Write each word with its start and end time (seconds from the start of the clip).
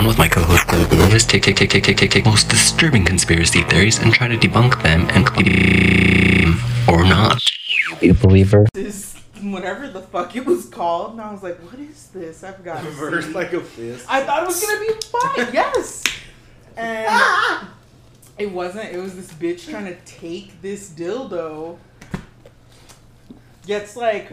down 0.00 0.08
with 0.08 0.18
my 0.18 0.28
co-host 0.28 0.66
Claire 0.66 0.86
Lewis, 0.86 1.26
take, 1.26 1.42
take, 1.42 1.56
take, 1.56 1.68
take, 1.68 1.84
take, 1.84 1.96
take, 1.96 2.10
take 2.10 2.24
most 2.24 2.48
disturbing 2.48 3.04
conspiracy 3.04 3.62
theories 3.64 3.98
and 3.98 4.14
try 4.14 4.28
to 4.28 4.36
debunk 4.36 4.82
them 4.82 5.06
and 5.10 5.28
or 6.88 7.04
not. 7.04 7.38
You 8.00 8.14
believer? 8.14 8.66
This 8.72 9.16
whatever 9.42 9.88
the 9.88 10.00
fuck 10.00 10.34
it 10.36 10.46
was 10.46 10.66
called, 10.66 11.12
and 11.12 11.20
I 11.20 11.30
was 11.30 11.42
like, 11.42 11.58
"What 11.58 11.78
is 11.78 12.06
this?" 12.08 12.42
I've 12.42 12.64
got 12.64 12.82
Reverse 12.82 13.28
like 13.34 13.52
a 13.52 13.60
fist. 13.60 14.06
I 14.08 14.22
thought 14.22 14.42
it 14.42 14.46
was 14.46 14.64
gonna 14.64 14.80
be 14.80 14.88
a 14.88 15.44
fight. 15.46 15.52
yes. 15.52 16.02
And 16.78 17.06
ah! 17.10 17.74
it 18.38 18.50
wasn't. 18.50 18.94
It 18.94 18.98
was 18.98 19.16
this 19.16 19.30
bitch 19.32 19.68
trying 19.68 19.84
to 19.84 19.96
take 20.06 20.62
this 20.62 20.88
dildo. 20.88 21.76
Gets 23.66 23.96
like 23.96 24.32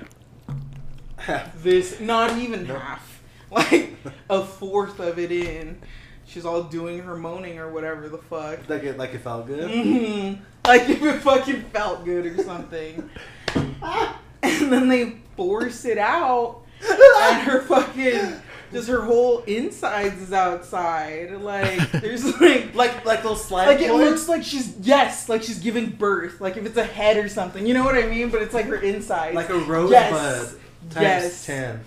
this, 1.57 1.99
not 1.99 2.38
even 2.38 2.68
No. 2.68 2.79
half, 2.79 3.16
like 3.52 3.93
a 4.29 4.43
fourth 4.43 5.00
of 5.00 5.18
it 5.20 5.32
in. 5.32 5.79
She's 6.25 6.46
all 6.46 6.64
doing 6.64 7.00
her 7.00 7.15
moaning 7.15 7.57
or 7.57 7.71
whatever 7.71 8.10
the 8.10 8.18
fuck. 8.18 8.68
like 8.69 8.83
it 8.83 8.97
like 8.97 9.14
it 9.14 9.19
felt 9.19 9.47
good. 9.47 9.69
hmm 9.71 10.42
Like 10.65 10.89
if 10.89 11.01
it 11.01 11.21
fucking 11.21 11.61
felt 11.74 12.04
good 12.04 12.25
or 12.25 12.43
something. 12.43 13.10
and 13.55 14.71
then 14.71 14.88
they 14.89 15.18
force 15.36 15.86
it 15.86 15.97
out, 15.97 16.61
and 16.82 17.41
her 17.43 17.61
fucking 17.61 18.33
just 18.74 18.89
her 18.89 19.02
whole 19.02 19.39
insides 19.43 20.21
is 20.21 20.33
outside. 20.33 21.32
Like 21.41 21.89
there's 22.02 22.25
like 22.41 22.75
Like 22.75 23.05
like 23.05 23.24
those 23.24 23.43
slide 23.43 23.68
like 23.68 23.79
it 23.79 23.88
toys? 23.88 24.00
looks 24.10 24.27
like 24.29 24.43
she's 24.43 24.75
yes, 24.82 25.29
like 25.29 25.41
she's 25.43 25.60
giving 25.60 25.89
birth. 25.91 26.41
Like 26.41 26.57
if 26.57 26.66
it's 26.66 26.77
a 26.77 26.83
head 26.83 27.16
or 27.18 27.29
something, 27.29 27.66
you 27.66 27.74
know 27.74 27.86
what 27.86 27.96
I 27.96 28.05
mean? 28.07 28.29
But 28.29 28.41
it's 28.41 28.54
like 28.54 28.66
her 28.66 28.75
insides. 28.75 29.36
like 29.36 29.50
a 29.50 29.57
rosebud 29.57 29.91
Yes. 29.91 30.52
times 30.89 31.02
Yes. 31.02 31.46
ten. 31.46 31.79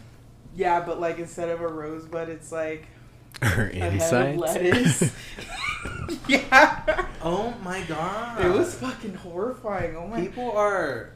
Yeah, 0.54 0.80
but 0.80 1.00
like 1.00 1.18
instead 1.18 1.48
of 1.48 1.60
a 1.60 1.68
rosebud, 1.68 2.28
it's 2.28 2.50
like 2.52 2.86
Her 3.42 3.70
a 3.72 3.80
of 3.80 3.94
insides. 3.94 4.38
lettuce. 4.38 5.12
yeah. 6.28 7.06
Oh 7.22 7.54
my 7.62 7.82
god. 7.82 8.44
It 8.44 8.50
was 8.50 8.74
fucking 8.74 9.14
horrifying. 9.14 9.96
Oh 9.96 10.06
my 10.06 10.20
People 10.20 10.52
are 10.52 11.10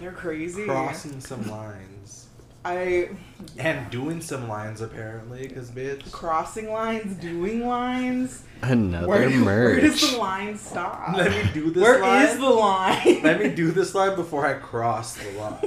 They're 0.00 0.12
crazy. 0.12 0.64
crossing 0.64 1.20
some 1.20 1.48
lines. 1.48 2.26
I 2.66 3.10
And 3.58 3.90
doing 3.90 4.22
some 4.22 4.48
lines 4.48 4.80
apparently, 4.80 5.46
because 5.46 5.70
bitch. 5.70 6.10
crossing 6.10 6.70
lines, 6.72 7.14
doing 7.16 7.66
lines. 7.68 8.42
Another 8.62 9.06
Where, 9.06 9.28
where 9.44 9.80
does 9.80 10.12
the 10.12 10.16
line 10.16 10.56
stop? 10.56 11.14
Let 11.14 11.30
me 11.30 11.50
do 11.52 11.70
this 11.70 11.82
Where 11.82 12.00
line. 12.00 12.26
is 12.26 12.38
the 12.38 12.48
line? 12.48 13.20
Let 13.22 13.40
me 13.42 13.50
do 13.50 13.70
this 13.70 13.94
line 13.94 14.16
before 14.16 14.46
I 14.46 14.54
cross 14.54 15.14
the 15.16 15.30
line. 15.38 15.58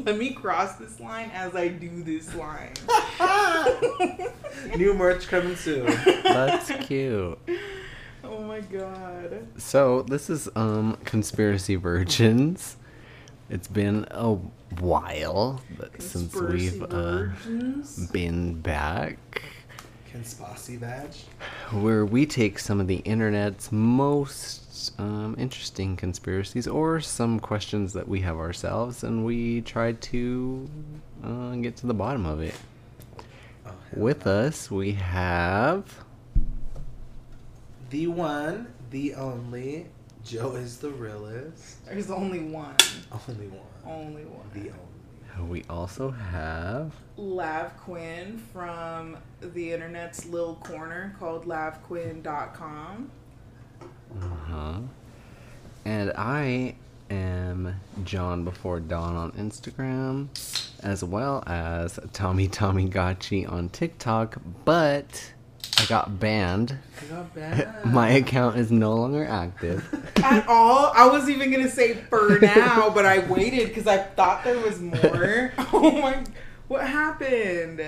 Let 0.06 0.16
me 0.16 0.32
cross 0.32 0.76
this 0.76 0.98
line 1.00 1.30
as 1.34 1.54
I 1.54 1.68
do 1.68 2.02
this 2.02 2.34
line. 2.34 2.72
New 4.76 4.94
merch 4.94 5.26
coming 5.28 5.56
soon. 5.56 5.86
That's 6.22 6.70
cute. 6.86 7.38
Oh 8.24 8.42
my 8.42 8.60
god. 8.60 9.46
So 9.58 10.02
this 10.02 10.30
is 10.30 10.48
um 10.56 10.96
conspiracy 11.04 11.76
virgins. 11.76 12.76
It's 13.50 13.68
been 13.68 14.06
a 14.12 14.34
while 14.78 15.60
since 15.98 16.34
we've 16.36 16.82
uh, 16.82 17.26
been 18.12 18.60
back, 18.60 19.42
Conspiracy 20.12 20.76
badge. 20.76 21.24
where 21.70 22.04
we 22.04 22.26
take 22.26 22.58
some 22.58 22.80
of 22.80 22.88
the 22.88 22.96
internet's 22.96 23.70
most 23.70 24.92
um, 24.98 25.36
interesting 25.38 25.96
conspiracies 25.96 26.66
or 26.66 27.00
some 27.00 27.38
questions 27.38 27.92
that 27.92 28.08
we 28.08 28.20
have 28.20 28.36
ourselves, 28.36 29.04
and 29.04 29.24
we 29.24 29.60
try 29.60 29.92
to 29.92 30.68
uh, 31.22 31.54
get 31.56 31.76
to 31.76 31.86
the 31.86 31.94
bottom 31.94 32.26
of 32.26 32.40
it. 32.40 32.54
Oh, 33.66 33.70
With 33.94 34.26
no. 34.26 34.32
us, 34.32 34.70
we 34.70 34.92
have 34.92 36.04
the 37.90 38.06
one, 38.08 38.66
the 38.90 39.14
only. 39.14 39.86
Joe 40.24 40.54
is 40.56 40.78
the 40.78 40.90
realest. 40.90 41.84
There's 41.86 42.10
only 42.10 42.40
one. 42.40 42.74
Only 43.28 43.46
one. 43.46 43.66
Only 43.86 44.24
one. 44.24 44.46
The 44.52 44.60
only. 44.70 44.74
We 45.48 45.64
also 45.68 46.10
have 46.10 46.92
Lav 47.16 47.76
Quinn 47.78 48.42
from 48.52 49.16
the 49.40 49.72
internet's 49.72 50.26
little 50.26 50.56
corner 50.56 51.14
called 51.18 51.44
lavquinn.com. 51.46 53.10
Uh-huh. 54.20 54.78
And 55.84 56.12
I 56.16 56.74
am 57.10 57.80
John 58.04 58.44
Before 58.44 58.80
Dawn 58.80 59.16
on 59.16 59.32
Instagram, 59.32 60.28
as 60.82 61.02
well 61.02 61.42
as 61.46 61.98
Tommy 62.12 62.48
Tommy 62.48 62.88
Gachi 62.88 63.50
on 63.50 63.68
TikTok, 63.68 64.36
but 64.64 65.32
I 65.80 65.86
got 65.86 66.20
banned. 66.20 66.76
I 67.00 67.04
got 67.14 67.34
bad. 67.34 67.84
My 67.92 68.10
account 68.10 68.56
is 68.58 68.70
no 68.70 68.94
longer 68.94 69.24
active. 69.24 69.82
At 70.22 70.46
all? 70.48 70.92
I 70.94 71.06
was 71.06 71.28
even 71.30 71.50
gonna 71.50 71.70
say 71.70 71.94
for 71.94 72.38
now, 72.40 72.90
but 72.90 73.06
I 73.06 73.20
waited 73.20 73.68
because 73.68 73.86
I 73.86 73.98
thought 73.98 74.44
there 74.44 74.58
was 74.58 74.80
more. 74.80 75.52
Oh 75.72 75.90
my! 76.02 76.24
What 76.68 76.86
happened? 76.86 77.80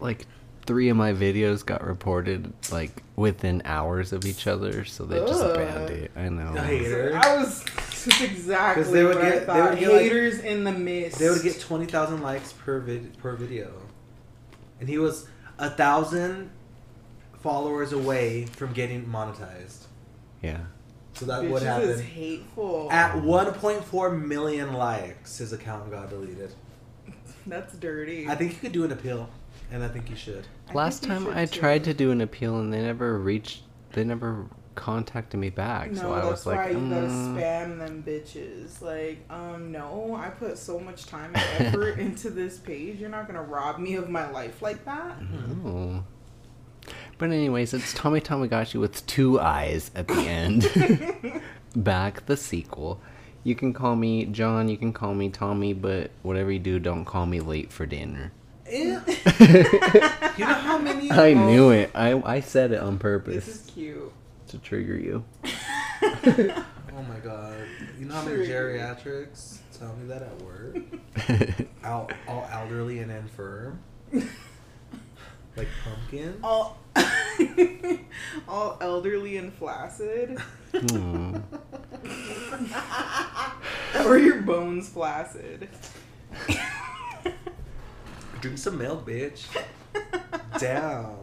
Like 0.00 0.26
three 0.66 0.90
of 0.90 0.96
my 0.98 1.12
videos 1.14 1.64
got 1.64 1.82
reported 1.86 2.52
like 2.70 3.02
within 3.16 3.62
hours 3.64 4.12
of 4.12 4.26
each 4.26 4.46
other, 4.46 4.84
so 4.84 5.04
they 5.06 5.18
just 5.20 5.42
Ugh. 5.42 5.56
banned 5.56 5.90
it. 5.90 6.10
I 6.16 6.28
know. 6.28 6.54
I. 6.56 7.12
I 7.14 7.36
was 7.38 7.64
that's 7.64 8.20
exactly 8.20 8.82
'Cause 8.84 8.92
they 8.92 9.04
would 9.04 9.16
what 9.16 9.24
I 9.24 9.30
get- 9.30 9.46
they 9.46 9.60
would 9.62 9.78
get, 9.78 9.92
like- 9.92 10.02
Haters 10.02 10.38
in 10.40 10.64
the 10.64 10.72
mist. 10.72 11.18
They 11.18 11.30
would 11.30 11.42
get 11.42 11.58
twenty 11.60 11.86
thousand 11.86 12.22
likes 12.22 12.52
per 12.52 12.80
vid- 12.80 13.16
per 13.18 13.34
video, 13.34 13.70
and 14.80 14.88
he 14.88 14.98
was 14.98 15.26
a 15.58 15.70
thousand 15.70 16.50
followers 17.40 17.92
away 17.92 18.46
from 18.46 18.72
getting 18.72 19.04
monetized. 19.06 19.84
Yeah. 20.42 20.58
So 21.14 21.26
that 21.26 21.42
Bitches 21.42 21.50
would 21.50 21.62
is 21.62 21.68
happen. 21.68 22.00
hateful. 22.02 22.88
At 22.92 23.14
1.4 23.16 24.24
million 24.26 24.72
likes, 24.74 25.38
his 25.38 25.52
account 25.52 25.90
got 25.90 26.10
deleted. 26.10 26.54
That's 27.46 27.74
dirty. 27.74 28.28
I 28.28 28.34
think 28.36 28.52
you 28.52 28.58
could 28.58 28.72
do 28.72 28.84
an 28.84 28.92
appeal, 28.92 29.28
and 29.72 29.82
I 29.82 29.88
think 29.88 30.10
you 30.10 30.16
should. 30.16 30.46
Last 30.74 31.00
think 31.00 31.12
you 31.12 31.18
time 31.18 31.24
should 31.26 31.36
I 31.36 31.46
too. 31.46 31.60
tried 31.60 31.84
to 31.84 31.94
do 31.94 32.10
an 32.12 32.20
appeal 32.20 32.58
and 32.60 32.72
they 32.72 32.82
never 32.82 33.18
reached, 33.18 33.62
they 33.92 34.04
never 34.04 34.46
contacted 34.76 35.40
me 35.40 35.50
back. 35.50 35.90
No, 35.90 36.02
so 36.02 36.12
I 36.12 36.16
that's 36.20 36.30
was 36.30 36.46
like, 36.46 36.56
why 36.58 36.68
you 36.70 36.74
gotta 36.88 37.06
"Mm." 37.08 37.36
spam 37.36 37.78
them 37.78 38.04
bitches. 38.06 38.80
Like, 38.80 39.18
um, 39.28 39.72
no, 39.72 40.14
I 40.14 40.28
put 40.28 40.56
so 40.56 40.78
much 40.78 41.06
time 41.06 41.32
and 41.34 41.66
effort 41.66 41.98
into 41.98 42.30
this 42.30 42.58
page. 42.58 43.00
You're 43.00 43.10
not 43.10 43.26
gonna 43.26 43.42
rob 43.42 43.80
me 43.80 43.94
of 43.96 44.08
my 44.08 44.30
life 44.30 44.62
like 44.62 44.84
that. 44.84 45.16
Oh. 45.64 46.04
But 47.18 47.30
anyways, 47.30 47.74
it's 47.74 47.92
Tommy 47.94 48.20
Tamagotchi 48.20 48.78
with 48.80 49.04
two 49.06 49.40
eyes 49.40 49.90
at 49.94 50.06
the 50.08 50.14
end. 50.14 51.42
Back 51.76 52.26
the 52.26 52.36
sequel. 52.36 53.00
You 53.44 53.54
can 53.54 53.72
call 53.72 53.96
me 53.96 54.24
John, 54.26 54.68
you 54.68 54.76
can 54.76 54.92
call 54.92 55.14
me 55.14 55.28
Tommy, 55.28 55.72
but 55.72 56.10
whatever 56.22 56.50
you 56.52 56.58
do, 56.58 56.78
don't 56.78 57.04
call 57.04 57.26
me 57.26 57.40
late 57.40 57.72
for 57.72 57.86
dinner. 57.86 58.32
You 58.70 60.44
know 60.46 60.54
how 60.54 60.78
many? 60.78 61.10
I 61.10 61.32
knew 61.34 61.70
it. 61.70 61.90
I 61.94 62.12
I 62.24 62.40
said 62.40 62.70
it 62.70 62.80
on 62.80 62.98
purpose. 62.98 63.46
This 63.46 63.56
purpose 63.56 63.68
is 63.68 63.70
cute. 63.74 64.12
to 64.48 64.58
trigger 64.58 64.96
you. 64.96 65.24
Oh 66.02 67.02
my 67.08 67.18
god! 67.24 67.56
You 67.98 68.06
know 68.06 68.14
how 68.14 68.24
many 68.24 68.46
geriatrics 68.46 69.58
tell 69.76 69.96
me 69.96 70.06
that 70.06 70.22
at 70.22 70.42
work? 70.42 70.76
All, 71.84 72.10
all 72.28 72.48
elderly 72.52 72.98
and 73.00 73.10
infirm. 73.10 73.80
Like 75.58 75.68
pumpkin. 75.84 76.38
All, 76.42 76.78
all 78.48 78.78
elderly 78.80 79.36
and 79.38 79.52
flaccid, 79.52 80.38
Hmm. 80.72 81.38
or 84.06 84.16
your 84.18 84.40
bones 84.42 84.88
flaccid. 84.88 85.68
Drink 88.40 88.56
some 88.56 88.78
milk, 88.78 89.04
bitch. 89.04 89.46
Damn. 90.60 91.16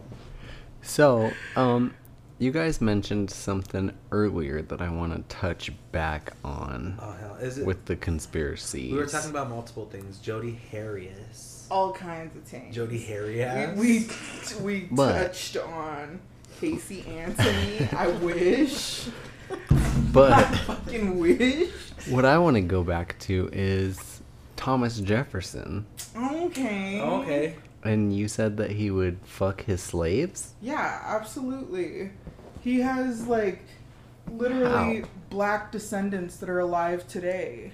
So, 0.82 1.30
um, 1.56 1.94
you 2.38 2.50
guys 2.50 2.80
mentioned 2.80 3.30
something 3.30 3.92
earlier 4.12 4.62
that 4.62 4.80
I 4.82 4.88
want 4.90 5.14
to 5.14 5.36
touch 5.36 5.70
back 5.92 6.32
on 6.44 6.98
Oh 7.00 7.12
hell, 7.12 7.36
is 7.40 7.58
it? 7.58 7.66
with 7.66 7.84
the 7.86 7.96
conspiracy? 7.96 8.92
we 8.92 8.98
were 8.98 9.06
talking 9.06 9.30
about 9.30 9.48
multiple 9.48 9.86
things. 9.86 10.18
Jody 10.18 10.58
Harris. 10.70 11.66
All 11.70 11.92
kinds 11.92 12.36
of 12.36 12.42
things. 12.44 12.74
Jody 12.74 12.98
Harris. 12.98 13.76
We 13.78 14.08
we, 14.62 14.64
we 14.82 14.88
But- 14.90 15.12
touched 15.28 15.56
on 15.56 16.20
Casey 16.60 17.04
Anthony. 17.08 17.88
I 17.96 18.08
wish. 18.08 19.08
I 19.50 19.56
But 20.12 20.44
fucking 20.66 21.18
wish. 21.18 21.70
what 22.08 22.24
I 22.24 22.38
want 22.38 22.56
to 22.56 22.60
go 22.62 22.82
back 22.82 23.18
to 23.20 23.48
is 23.52 24.20
Thomas 24.56 24.98
Jefferson. 25.00 25.86
Okay. 26.16 27.00
Okay. 27.00 27.56
And 27.86 28.14
you 28.16 28.28
said 28.28 28.56
that 28.58 28.72
he 28.72 28.90
would 28.90 29.18
fuck 29.24 29.62
his 29.64 29.82
slaves? 29.82 30.54
Yeah, 30.60 31.02
absolutely. 31.04 32.10
He 32.62 32.80
has 32.80 33.26
like 33.26 33.62
literally 34.30 35.00
How? 35.00 35.08
black 35.30 35.72
descendants 35.72 36.36
that 36.38 36.48
are 36.48 36.60
alive 36.60 37.06
today. 37.08 37.72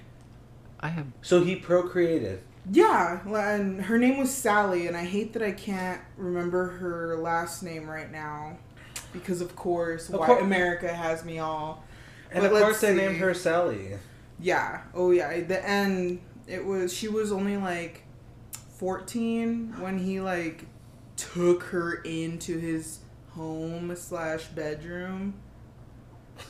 I 0.80 0.88
have 0.88 1.06
So 1.22 1.42
he 1.44 1.56
procreated. 1.56 2.40
Yeah, 2.70 3.20
and 3.26 3.82
her 3.82 3.98
name 3.98 4.18
was 4.18 4.32
Sally, 4.32 4.86
and 4.86 4.96
I 4.96 5.04
hate 5.04 5.32
that 5.32 5.42
I 5.42 5.50
can't 5.50 6.00
remember 6.16 6.68
her 6.78 7.16
last 7.16 7.62
name 7.64 7.88
right 7.90 8.10
now, 8.10 8.56
because 9.12 9.40
of 9.40 9.56
course, 9.56 10.08
Of 10.08 10.20
white 10.20 10.26
cour- 10.28 10.38
America 10.38 10.92
has 10.92 11.24
me 11.24 11.40
all. 11.40 11.82
And 12.30 12.42
But 12.42 12.52
of 12.52 12.62
course 12.62 12.80
they 12.80 12.94
named 12.94 13.16
her 13.16 13.34
Sally. 13.34 13.98
Yeah. 14.38 14.82
Oh 14.94 15.10
yeah. 15.10 15.40
The 15.40 15.68
end. 15.68 16.20
It 16.46 16.64
was. 16.64 16.92
She 16.92 17.08
was 17.08 17.30
only 17.32 17.56
like 17.56 18.02
fourteen 18.82 19.72
when 19.78 19.96
he 19.98 20.18
like 20.20 20.64
took 21.16 21.62
her 21.64 21.94
into 22.02 22.58
his 22.58 22.98
home 23.30 23.94
slash 23.94 24.46
bedroom. 24.46 25.34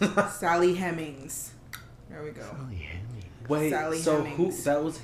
Sally 0.30 0.74
Hemings. 0.74 1.50
There 2.08 2.22
we 2.22 2.30
go. 2.30 2.40
Sally 2.40 2.88
Hemings. 2.88 3.48
Wait, 3.50 3.68
Sally 3.70 3.98
so 3.98 4.22
Hemings. 4.24 4.36
who? 4.36 4.62
That 4.62 4.82
was 4.82 5.00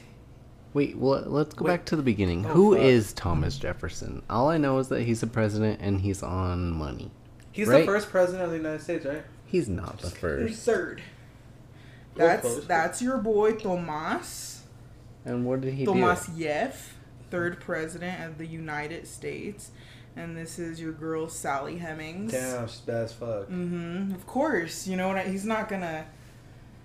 Wait, 0.73 0.97
well, 0.97 1.23
let's 1.27 1.55
go 1.55 1.67
Wait. 1.67 1.73
back 1.73 1.85
to 1.87 1.97
the 1.97 2.03
beginning. 2.03 2.47
Oh, 2.47 2.49
Who 2.51 2.75
is 2.75 3.09
fuck. 3.09 3.17
Thomas 3.17 3.59
Jefferson? 3.59 4.23
All 4.31 4.49
I 4.49 4.57
know 4.57 4.79
is 4.79 4.89
that 4.89 5.03
he's 5.03 5.23
a 5.23 5.27
president 5.27 5.81
and 5.83 6.01
he's 6.01 6.23
on 6.23 6.71
money. 6.73 7.11
he's 7.53 7.69
Right. 7.69 7.81
the 7.81 7.87
first 7.87 8.09
president 8.11 8.45
of 8.45 8.51
the 8.53 8.57
United 8.57 8.81
States, 8.83 9.05
right? 9.05 9.23
He's 9.45 9.69
not 9.69 9.99
the 9.99 10.09
first. 10.11 10.63
Third. 10.65 11.03
That's 12.15 12.65
that's 12.65 13.03
your 13.03 13.19
boy 13.19 13.53
Tomas. 13.53 14.63
And 15.27 15.45
what 15.45 15.61
did 15.61 15.75
he 15.75 15.85
do? 15.85 15.93
Tomas 15.93 16.27
Yef, 16.31 16.98
third 17.31 17.61
president 17.61 18.25
of 18.25 18.39
the 18.39 18.47
United 18.47 19.07
States, 19.07 19.71
and 20.17 20.37
this 20.37 20.59
is 20.59 20.81
your 20.81 20.93
girl 20.93 21.29
Sally 21.29 21.79
Hemings. 21.79 22.33
Damn, 22.33 22.67
she's 22.69 22.81
bad 22.81 23.05
as 23.05 23.13
fuck. 23.13 23.49
Mm-hmm. 23.49 24.15
Of 24.15 24.27
course, 24.27 24.87
you 24.87 24.97
know 24.97 25.09
what? 25.09 25.19
I, 25.19 25.25
he's 25.25 25.45
not 25.45 25.69
gonna. 25.69 26.07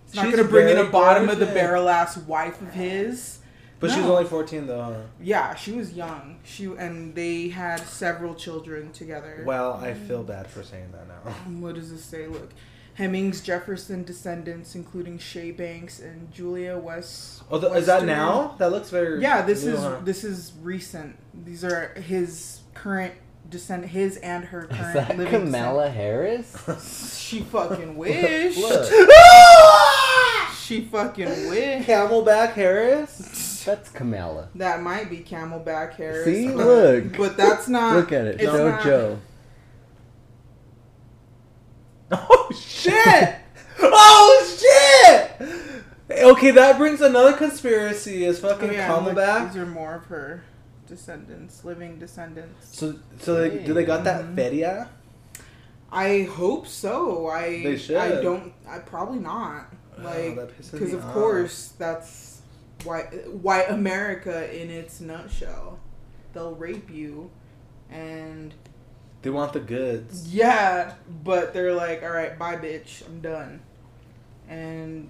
He's 0.06 0.16
not 0.16 0.26
She's 0.26 0.36
gonna 0.36 0.48
bring 0.48 0.70
in 0.70 0.78
a 0.78 0.90
bottom 0.90 1.30
of 1.30 1.40
the 1.40 1.46
barrel 1.46 1.90
ass 1.90 2.18
wife 2.18 2.62
of 2.62 2.74
his. 2.74 3.40
But 3.84 3.92
she 3.92 4.00
was 4.00 4.10
only 4.10 4.24
14 4.24 4.66
though, 4.66 4.82
huh? 4.82 5.02
Yeah, 5.22 5.56
she 5.56 5.74
was 5.74 5.92
young. 5.92 6.40
She 6.44 6.66
and 6.66 7.14
they 7.14 7.50
had 7.50 7.82
several 7.82 8.34
children 8.34 8.94
together. 8.94 9.44
Well, 9.46 9.74
I 9.74 9.94
feel 9.94 10.24
bad 10.24 10.48
for 10.48 10.64
saying 10.64 10.94
that 10.94 11.06
now. 11.06 11.32
What 11.60 11.76
does 11.76 11.92
this 11.92 12.02
say? 12.02 12.28
Look, 12.28 12.52
Hemings 12.96 13.42
Jefferson 13.42 14.04
descendants, 14.04 14.76
including 14.76 15.18
Shea 15.18 15.52
Banks 15.52 16.00
and 16.00 16.32
Julia 16.32 16.78
West. 16.78 17.44
Oh, 17.50 17.60
th- 17.60 17.74
is 17.74 17.88
that 17.88 18.04
now? 18.06 18.56
That 18.60 18.72
looks 18.72 18.90
very. 18.90 19.22
Yeah, 19.22 19.42
this 19.42 19.64
new, 19.64 19.74
is 19.74 19.80
huh? 19.80 19.98
this 20.04 20.24
is 20.24 20.54
recent. 20.62 21.18
These 21.46 21.64
are 21.64 21.90
his 21.96 22.60
current 22.76 23.14
descend, 23.50 23.86
his 23.86 24.18
and 24.18 24.46
her 24.46 24.68
current. 24.68 24.72
Is 24.74 24.78
current 24.78 25.08
that 25.08 25.18
living. 25.18 25.42
Kamala 25.46 25.90
Harris? 25.90 26.56
She 27.34 27.40
fucking 27.42 27.96
wish. 27.98 28.58
Look, 28.58 28.86
She 30.64 30.82
fucking 30.86 31.50
wish. 31.50 31.86
Camelback 31.86 32.54
Harris. 32.54 33.64
that's 33.66 33.90
Kamala. 33.90 34.50
That 34.56 34.82
might 34.82 35.10
be 35.10 35.18
Camelback 35.18 35.94
Harris. 35.96 36.26
See? 36.26 36.48
but- 36.48 36.56
Look. 36.58 37.18
but 37.18 37.38
that's 37.38 37.68
not. 37.68 37.96
Look 37.96 38.12
at 38.12 38.26
it. 38.28 38.36
it's 38.40 38.44
Show 38.44 38.70
not- 38.70 38.84
Joe. 38.84 39.20
Oh 42.30 42.50
shit! 42.56 43.36
oh 43.80 44.58
shit! 44.60 46.22
Okay, 46.24 46.52
that 46.52 46.78
brings 46.78 47.02
another 47.02 47.34
conspiracy. 47.34 48.26
Is 48.26 48.44
Oh, 48.44 48.50
fucking 48.50 48.74
yeah, 48.74 48.94
look, 48.94 49.16
Camelback? 49.16 49.48
These 49.54 49.62
are 49.62 49.66
more 49.66 49.96
of 49.96 50.06
her 50.06 50.44
descendants, 50.88 51.64
living 51.66 51.98
descendants. 51.98 52.78
So, 52.78 52.96
so 53.20 53.36
they, 53.36 53.64
do 53.64 53.74
they 53.74 53.84
got 53.86 54.04
that 54.04 54.26
Mhm. 54.26 54.36
feria? 54.36 54.90
I 55.92 56.24
hope 56.24 56.68
so. 56.68 57.28
I 57.28 57.64
They 57.64 57.78
should. 57.78 57.98
I 57.98 58.22
don't. 58.22 58.54
I 58.68 58.80
probably 58.80 59.20
not. 59.20 59.74
Oh, 59.98 60.04
Like 60.04 60.36
because 60.58 60.74
me 60.82 60.92
of 60.94 61.06
off. 61.06 61.14
course 61.14 61.74
that's 61.78 62.42
white 62.84 63.32
white 63.32 63.70
America 63.70 64.52
in 64.56 64.70
its 64.70 65.00
nutshell. 65.00 65.80
They'll 66.34 66.56
rape 66.56 66.90
you, 66.90 67.30
and 67.92 68.54
They 69.24 69.30
want 69.30 69.54
the 69.54 69.60
goods. 69.62 70.34
yeah, 70.34 70.94
but 71.24 71.54
they're 71.54 71.74
like, 71.74 72.04
all 72.04 72.12
right, 72.12 72.38
bye, 72.38 72.58
bitch, 72.58 73.06
I'm 73.08 73.22
done. 73.22 73.62
And 74.50 75.10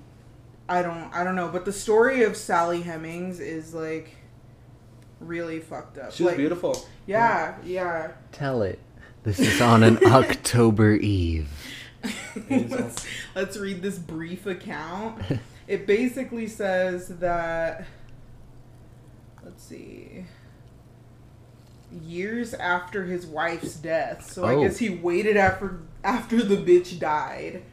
I 0.69 0.81
don't, 0.83 1.11
I 1.13 1.23
don't 1.23 1.35
know. 1.35 1.49
But 1.49 1.65
the 1.65 1.73
story 1.73 2.23
of 2.23 2.37
Sally 2.37 2.81
Hemings 2.81 3.39
is 3.39 3.73
like 3.73 4.15
really 5.19 5.59
fucked 5.59 5.97
up. 5.97 6.13
She 6.13 6.23
was 6.23 6.31
like, 6.31 6.37
beautiful. 6.37 6.85
Yeah, 7.07 7.55
yeah. 7.65 8.11
Tell 8.31 8.61
it. 8.61 8.79
This 9.23 9.39
is 9.39 9.59
on 9.61 9.83
an 9.83 9.97
October 10.05 10.93
Eve. 10.93 11.49
let's, 12.49 13.05
let's 13.35 13.57
read 13.57 13.81
this 13.81 13.97
brief 13.97 14.45
account. 14.45 15.21
It 15.65 15.87
basically 15.87 16.47
says 16.47 17.07
that, 17.19 17.85
let's 19.45 19.63
see, 19.63 20.25
years 22.01 22.53
after 22.53 23.03
his 23.05 23.25
wife's 23.25 23.75
death, 23.75 24.29
so 24.31 24.43
I 24.45 24.55
Oh. 24.55 24.63
guess 24.63 24.77
he 24.77 24.89
waited 24.89 25.37
after 25.37 25.79
after 26.03 26.43
the 26.43 26.57
bitch 26.57 26.99
died. 26.99 27.63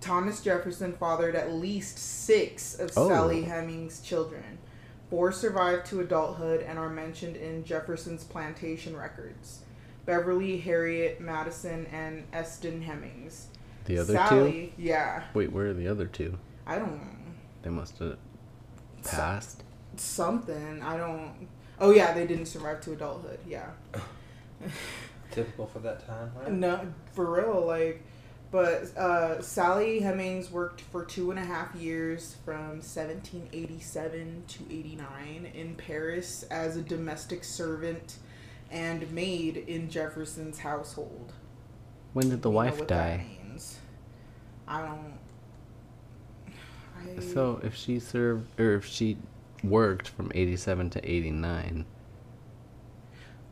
Thomas 0.00 0.40
Jefferson 0.40 0.92
fathered 0.94 1.34
at 1.34 1.52
least 1.52 1.98
six 1.98 2.74
of 2.78 2.90
Oh. 2.96 3.08
Sally 3.08 3.42
Hemings' 3.42 4.00
children. 4.00 4.58
Four 5.10 5.32
survived 5.32 5.86
to 5.86 6.00
adulthood 6.00 6.60
and 6.62 6.78
are 6.78 6.88
mentioned 6.88 7.36
in 7.36 7.64
Jefferson's 7.64 8.24
plantation 8.24 8.96
records. 8.96 9.60
Beverly, 10.04 10.58
Harriet, 10.58 11.20
Madison, 11.20 11.86
and 11.86 12.24
Eston 12.32 12.82
Hemings. 12.82 13.46
The 13.86 13.98
other 13.98 14.12
two? 14.14 14.18
Sally, 14.18 14.74
yeah. 14.76 15.24
Wait, 15.34 15.52
where 15.52 15.68
are 15.68 15.74
the 15.74 15.88
other 15.88 16.06
two? 16.06 16.38
I 16.66 16.76
don't 16.78 16.96
know. 16.96 17.32
They 17.62 17.70
must 17.70 17.98
have 17.98 18.16
passed. 19.04 19.62
something. 19.96 20.82
I 20.82 20.96
don't. 20.96 21.48
Oh 21.80 21.90
yeah, 21.90 22.12
they 22.12 22.26
didn't 22.26 22.46
survive 22.46 22.80
to 22.82 22.92
adulthood. 22.92 23.38
Yeah. 23.46 23.70
Typical 25.30 25.66
for 25.66 25.80
that 25.80 26.06
time. 26.06 26.30
Right? 26.38 26.52
No, 26.52 26.80
for 27.12 27.30
real. 27.30 27.64
Like, 27.66 28.02
but 28.50 28.96
uh, 28.96 29.42
Sally 29.42 30.00
Hemings 30.00 30.50
worked 30.50 30.80
for 30.80 31.04
two 31.04 31.30
and 31.30 31.38
a 31.38 31.44
half 31.44 31.74
years 31.74 32.36
from 32.44 32.80
1787 32.80 34.44
to 34.48 34.64
89 34.70 35.50
in 35.54 35.74
Paris 35.74 36.44
as 36.44 36.76
a 36.76 36.82
domestic 36.82 37.44
servant 37.44 38.16
and 38.70 39.10
maid 39.12 39.56
in 39.56 39.90
Jefferson's 39.90 40.60
household. 40.60 41.32
When 42.14 42.30
did 42.30 42.40
the 42.42 42.48
You 42.48 42.54
know 42.54 42.56
wife 42.56 42.78
what 42.78 42.88
that 42.88 43.18
die? 43.18 43.26
means. 43.44 43.78
I 44.66 44.82
don't. 44.82 45.18
I, 47.18 47.20
So 47.20 47.60
if 47.62 47.74
she 47.74 47.98
served, 47.98 48.58
or 48.58 48.74
if 48.74 48.86
she 48.86 49.18
worked 49.70 50.08
from 50.08 50.30
87 50.34 50.90
to 50.90 51.10
89. 51.10 51.84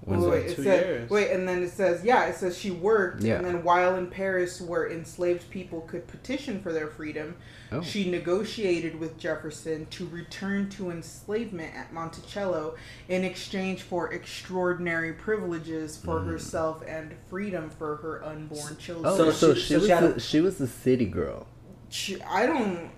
When 0.06 0.20
Was 0.20 0.28
wait, 0.28 0.42
like 0.42 0.50
it 0.50 0.56
two 0.56 0.62
said, 0.64 0.86
years. 0.86 1.10
wait, 1.10 1.30
and 1.30 1.48
then 1.48 1.62
it 1.62 1.70
says, 1.70 2.04
yeah, 2.04 2.26
it 2.26 2.34
says 2.36 2.58
she 2.58 2.70
worked, 2.70 3.22
Yeah. 3.22 3.36
and 3.36 3.44
then 3.46 3.64
while 3.64 3.96
in 3.96 4.08
Paris, 4.08 4.60
where 4.60 4.90
enslaved 4.90 5.48
people 5.48 5.80
could 5.80 6.06
petition 6.06 6.60
for 6.60 6.74
their 6.74 6.88
freedom, 6.88 7.36
Oh. 7.72 7.80
she 7.80 8.10
negotiated 8.10 9.00
with 9.00 9.16
Jefferson 9.16 9.86
to 9.92 10.06
return 10.08 10.68
to 10.70 10.90
enslavement 10.90 11.74
at 11.74 11.90
Monticello 11.94 12.74
in 13.08 13.24
exchange 13.24 13.80
for 13.80 14.12
extraordinary 14.12 15.14
privileges 15.14 15.96
for 15.96 16.20
Mm. 16.20 16.26
herself 16.26 16.82
and 16.86 17.14
freedom 17.30 17.70
for 17.70 17.96
her 17.96 18.22
unborn 18.22 18.76
children. 18.76 19.06
Oh, 19.10 19.16
So 19.16 19.30
so, 19.30 19.54
she- 19.54 19.60
she, 19.60 19.66
so 19.72 19.74
was 19.78 19.84
she 19.86 19.90
had 19.90 20.02
the, 20.02 20.14
a- 20.16 20.20
she 20.20 20.40
was 20.42 20.58
the 20.58 20.66
city 20.68 21.06
girl. 21.06 21.46
She, 21.88 22.20
I 22.20 22.44
don't, 22.44 22.90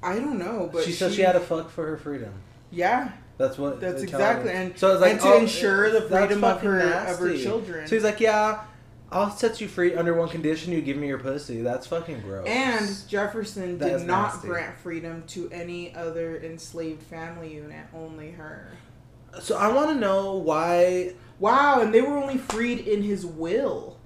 I 0.00 0.14
don't 0.20 0.38
know, 0.38 0.70
but 0.72 0.84
she 0.84 0.92
said 0.92 1.12
she 1.12 1.22
had 1.22 1.32
to 1.32 1.40
fuck 1.40 1.70
for 1.70 1.84
her 1.86 1.96
freedom. 1.96 2.34
Yeah, 2.72 3.12
That's 3.38 3.56
what. 3.58 3.80
That's 3.80 4.02
exactly- 4.02 4.50
and- 4.50 4.76
so 4.78 4.92
it's 4.92 5.00
like 5.00 5.12
and 5.12 5.20
to 5.20 5.28
oh, 5.28 5.38
ensure 5.38 5.90
the 5.90 6.02
freedom 6.02 6.42
of 6.42 6.60
her- 6.62 6.80
of 6.80 7.18
her 7.18 7.28
nasty. 7.28 7.42
children. 7.42 7.86
So 7.86 7.94
he's 7.96 8.04
like, 8.04 8.18
yeah, 8.20 8.64
I'll 9.10 9.30
set 9.30 9.60
you 9.60 9.68
free 9.68 9.94
under 9.94 10.14
one 10.14 10.28
condition: 10.28 10.72
you 10.72 10.80
give 10.80 10.96
me 10.96 11.06
your 11.08 11.18
pussy. 11.18 11.60
That's 11.62 11.86
fucking 11.86 12.22
gross. 12.22 12.46
And 12.48 12.88
Jefferson 13.08 13.78
That 13.78 13.98
did 13.98 14.06
not 14.06 14.32
nasty. 14.34 14.48
grant 14.48 14.76
freedom 14.78 15.22
to 15.28 15.50
any 15.50 15.94
other 15.94 16.38
enslaved 16.42 17.02
family 17.02 17.54
unit, 17.54 17.86
only 17.94 18.30
her. 18.32 18.68
so 19.40 19.56
I 19.56 19.68
want 19.72 19.90
to 19.90 19.94
know 19.96 20.34
why. 20.36 21.12
Wow, 21.38 21.80
and 21.80 21.92
they 21.92 22.00
were 22.00 22.16
only 22.16 22.38
freed 22.38 22.80
in 22.86 23.02
his 23.02 23.26
will. 23.26 23.98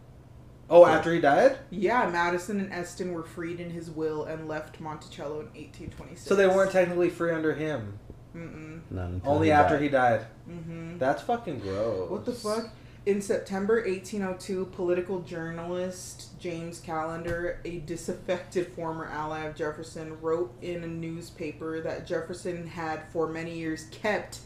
Oh, 0.69 0.85
after 0.87 1.13
he 1.13 1.21
died, 1.21 1.59
Yeah, 1.71 2.09
Madison 2.11 2.59
and 2.59 2.73
Eston 2.73 3.13
were 3.13 3.23
freed 3.23 3.61
in 3.61 3.71
his 3.71 3.89
will 3.91 4.25
and 4.25 4.49
left 4.49 4.81
Monticello 4.81 5.35
in 5.41 5.47
1826. 5.55 6.23
so 6.27 6.35
they 6.35 6.47
weren't 6.49 6.73
technically 6.73 7.09
free 7.11 7.31
under 7.31 7.55
him. 7.55 7.99
Mm-mm. 8.37 8.81
Not 8.91 9.11
until 9.11 9.33
Only 9.33 9.47
he 9.49 9.53
after 9.53 9.75
died. 9.75 9.83
he 9.83 9.89
died. 9.89 10.27
Mm-hmm. 10.51 10.99
That's 10.99 11.23
fucking 11.23 11.61
gross. 11.61 12.11
What 12.11 12.25
the 12.25 12.33
fuck? 12.33 12.69
In 13.07 13.23
September 13.23 13.77
1802, 13.87 14.67
political 14.67 15.21
journalist 15.21 16.39
James 16.41 16.81
Callender, 16.81 17.61
a 17.65 17.79
disaffected 17.79 18.73
former 18.75 19.07
ally 19.07 19.45
of 19.45 19.55
Jefferson, 19.55 20.21
wrote 20.21 20.53
in 20.61 20.83
a 20.83 20.89
newspaper 20.89 21.81
that 21.83 22.07
Jefferson 22.07 22.67
had 22.67 23.05
for 23.13 23.29
many 23.29 23.57
years 23.57 23.85
kept 23.93 24.41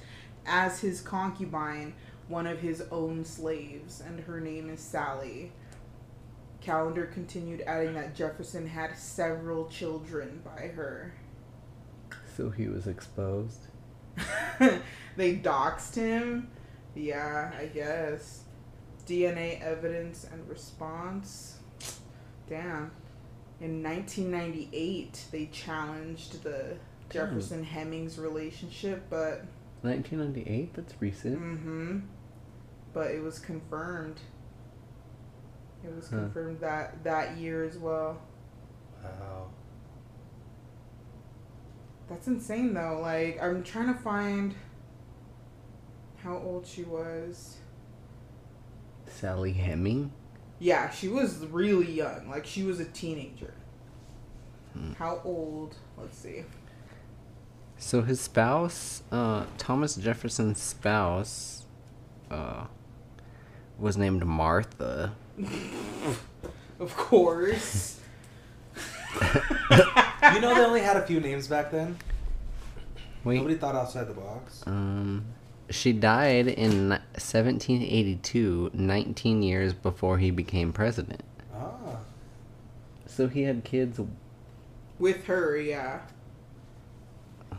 as 0.47 0.80
his 0.80 1.00
concubine 1.00 1.94
one 2.28 2.47
of 2.47 2.61
his 2.61 2.82
own 2.92 3.25
slaves, 3.25 4.02
and 4.06 4.20
her 4.20 4.40
name 4.40 4.68
is 4.70 4.80
Sally. 4.80 5.52
Callender 6.61 7.06
continued 7.06 7.62
adding 7.62 7.94
that 7.94 8.14
Jefferson 8.14 8.66
had 8.68 8.97
several 8.97 9.66
children 9.68 10.42
by 10.44 10.68
her. 10.68 11.14
So 12.37 12.50
he 12.50 12.68
was 12.68 12.87
exposed. 12.87 13.66
they 15.17 15.37
doxed 15.37 15.95
him. 15.95 16.49
Yeah, 16.95 17.52
I 17.59 17.67
guess. 17.67 18.45
DNA 19.07 19.61
evidence 19.62 20.25
and 20.31 20.49
response. 20.49 21.59
Damn. 22.49 22.90
In 23.61 23.83
1998, 23.83 25.26
they 25.31 25.47
challenged 25.47 26.43
the 26.43 26.76
Jefferson 27.11 27.64
Hemings 27.64 28.19
relationship, 28.19 29.05
but 29.11 29.45
1998. 29.83 30.75
That's 30.75 30.95
recent. 31.00 31.38
mm-hmm. 31.40 31.99
But 32.93 33.11
it 33.12 33.23
was 33.23 33.38
confirmed. 33.38 34.21
It 35.85 35.95
was 35.95 36.09
Huh. 36.11 36.19
confirmed 36.19 36.61
that 36.61 37.02
that 37.05 37.37
year 37.38 37.64
as 37.64 37.79
well. 37.79 38.21
Wow. 39.02 39.49
That's 42.11 42.26
insane 42.26 42.75
though. 42.75 42.99
Like 43.00 43.40
I'm 43.40 43.62
trying 43.62 43.95
to 43.95 43.99
find 43.99 44.55
how 46.23 46.37
old 46.37 46.67
she 46.67 46.83
was. 46.83 47.57
Sally 49.07 49.52
Hemming. 49.52 50.12
Yeah, 50.59 50.90
she 50.90 51.09
was 51.09 51.38
really 51.47 51.90
young. 51.90 52.29
Like 52.29 52.45
she 52.45 52.64
was 52.64 52.81
a 52.81 52.85
teenager. 52.85 53.55
Hmm. 54.75 54.93
How 54.95 55.21
old? 55.25 55.76
Let's 55.97 56.19
see. 56.19 56.45
So 57.79 58.02
his 58.02 58.21
spouse, 58.21 59.02
uh, 59.11 59.45
Thomas 59.57 59.95
Jefferson's 59.95 60.61
spouse, 60.61 61.64
uh, 62.31 62.67
was 63.79 63.97
named 63.97 64.26
Martha. 64.26 65.14
Of 66.81 66.97
course. 66.97 68.00
You 70.34 70.40
know 70.40 70.54
they 70.54 70.64
only 70.64 70.80
had 70.80 70.96
a 70.96 71.06
few 71.06 71.20
names 71.20 71.46
back 71.46 71.70
then. 71.70 71.96
Wait, 73.25 73.37
Nobody 73.37 73.56
thought 73.56 73.75
outside 73.75 74.08
the 74.08 74.14
box. 74.14 74.62
um, 74.66 75.25
she 75.68 75.92
died 75.92 76.49
in 76.49 76.88
1782, 76.88 78.70
19 78.72 79.42
years 79.42 79.72
before 79.72 80.18
he 80.18 80.30
became 80.30 80.72
president. 80.72 81.22
Ah. 81.54 81.99
So 83.06 83.28
he 83.28 83.42
had 83.42 83.62
kids. 83.64 84.00
With 84.99 85.25
her, 85.26 85.56
yeah. 85.56 86.00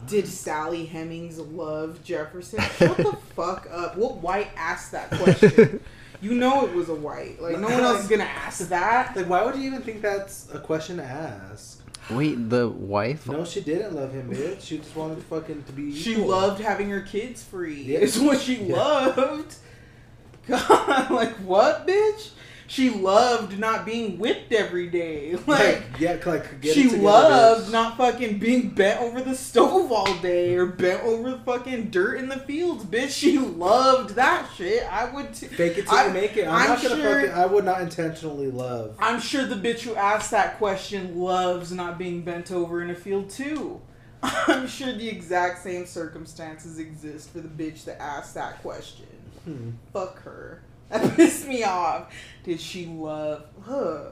Did 0.08 0.28
Sally 0.28 0.86
Hemings 0.88 1.38
love 1.38 2.04
Jefferson? 2.04 2.60
Shut 2.78 2.98
the 2.98 3.14
fuck 3.36 3.68
up. 3.72 3.96
What 3.98 4.18
white 4.18 4.50
asked 4.58 4.92
that 4.94 5.12
question? 5.12 5.80
You 6.22 6.34
know 6.34 6.66
it 6.68 6.74
was 6.74 6.90
a 6.90 6.96
white. 6.96 7.42
Like 7.42 7.60
no 7.60 7.68
one 7.68 7.80
else 7.82 8.04
is 8.04 8.08
gonna 8.08 8.24
ask 8.24 8.68
that. 8.70 9.16
Like, 9.16 9.28
why 9.30 9.44
would 9.44 9.56
you 9.56 9.64
even 9.64 9.82
think 9.82 10.02
that's 10.02 10.48
a 10.54 10.60
question 10.60 10.98
to 10.98 11.04
ask? 11.04 11.81
Wait, 12.16 12.50
the 12.50 12.68
wife? 12.70 13.28
No, 13.28 13.44
she 13.46 13.62
didn't 13.62 13.96
love 13.96 14.14
him, 14.14 14.30
bitch. 14.30 14.62
She 14.62 14.78
just 14.80 14.96
wanted 14.96 15.22
fucking 15.24 15.64
to 15.64 15.72
be. 15.72 15.94
She 15.96 16.14
equal. 16.14 16.28
loved 16.28 16.62
having 16.62 16.90
her 16.90 17.02
kids 17.02 17.44
free. 17.44 17.82
Yeah. 17.84 18.00
It's 18.00 18.18
what 18.18 18.40
she 18.40 18.56
Yeah. 18.64 18.76
loved. 18.76 19.56
God, 20.48 21.12
like 21.12 21.34
what, 21.38 21.88
bitch? 21.88 22.30
She 22.72 22.90
loved 22.90 23.60
not 23.60 23.86
being 23.86 24.18
whipped 24.18 24.54
every 24.54 24.88
day. 24.88 25.36
Like 25.46 25.48
Like, 25.48 25.84
yeah, 26.00 26.18
like 26.26 26.62
get 26.62 26.74
she 26.74 26.84
together, 26.84 27.04
loved 27.04 27.68
bitch. 27.68 27.72
not 27.74 27.98
fucking 27.98 28.40
being 28.40 28.70
bent 28.70 29.02
over 29.02 29.20
the 29.22 29.36
stove 29.36 29.92
all 29.92 30.14
day 30.20 30.56
or 30.56 30.68
bent 30.68 31.04
over 31.04 31.32
the 31.32 31.38
fucking 31.40 31.90
dirt 31.90 32.18
in 32.18 32.30
the 32.30 32.38
fields, 32.40 32.86
bitch. 32.86 33.10
She 33.10 33.38
loved 33.38 34.16
that 34.16 34.50
shit. 34.56 34.84
I 34.90 35.12
would. 35.14 35.34
T- 35.34 35.48
Fake 35.48 35.80
it 35.80 35.86
till 35.88 35.94
I- 35.98 36.06
you 36.08 36.14
make 36.14 36.38
it. 36.38 36.48
I'm, 36.48 36.54
I'm 36.54 36.70
not 36.70 36.82
gonna 36.82 36.96
sure- 36.96 37.20
fucking. 37.22 37.36
I 37.36 37.46
would 37.46 37.66
not 37.66 37.82
intentionally 37.82 38.50
love. 38.50 38.96
I'm 39.00 39.20
sure 39.20 39.46
the 39.46 39.56
bitch 39.56 39.82
who 39.82 39.94
asked 39.96 40.32
that 40.32 40.58
question 40.58 41.20
loves 41.20 41.74
not 41.74 41.98
being 41.98 42.22
bent 42.22 42.54
over 42.54 42.82
in 42.82 42.90
a 42.90 42.96
field 42.96 43.30
too. 43.30 43.82
I'm 44.24 44.66
sure 44.70 44.94
the 44.94 45.10
exact 45.10 45.62
same 45.62 45.86
circumstances 45.86 46.80
exist 46.80 47.32
for 47.32 47.42
the 47.42 47.50
bitch 47.50 47.84
that 47.84 48.02
asked 48.02 48.36
that 48.36 48.62
question. 48.62 49.08
Hmm. 49.44 49.72
Fuck 49.92 50.22
her. 50.24 50.62
That 51.02 51.16
pissed 51.16 51.48
me 51.48 51.64
off. 51.64 52.14
Did 52.44 52.60
she 52.60 52.86
love 52.86 53.46
huh? 53.66 54.10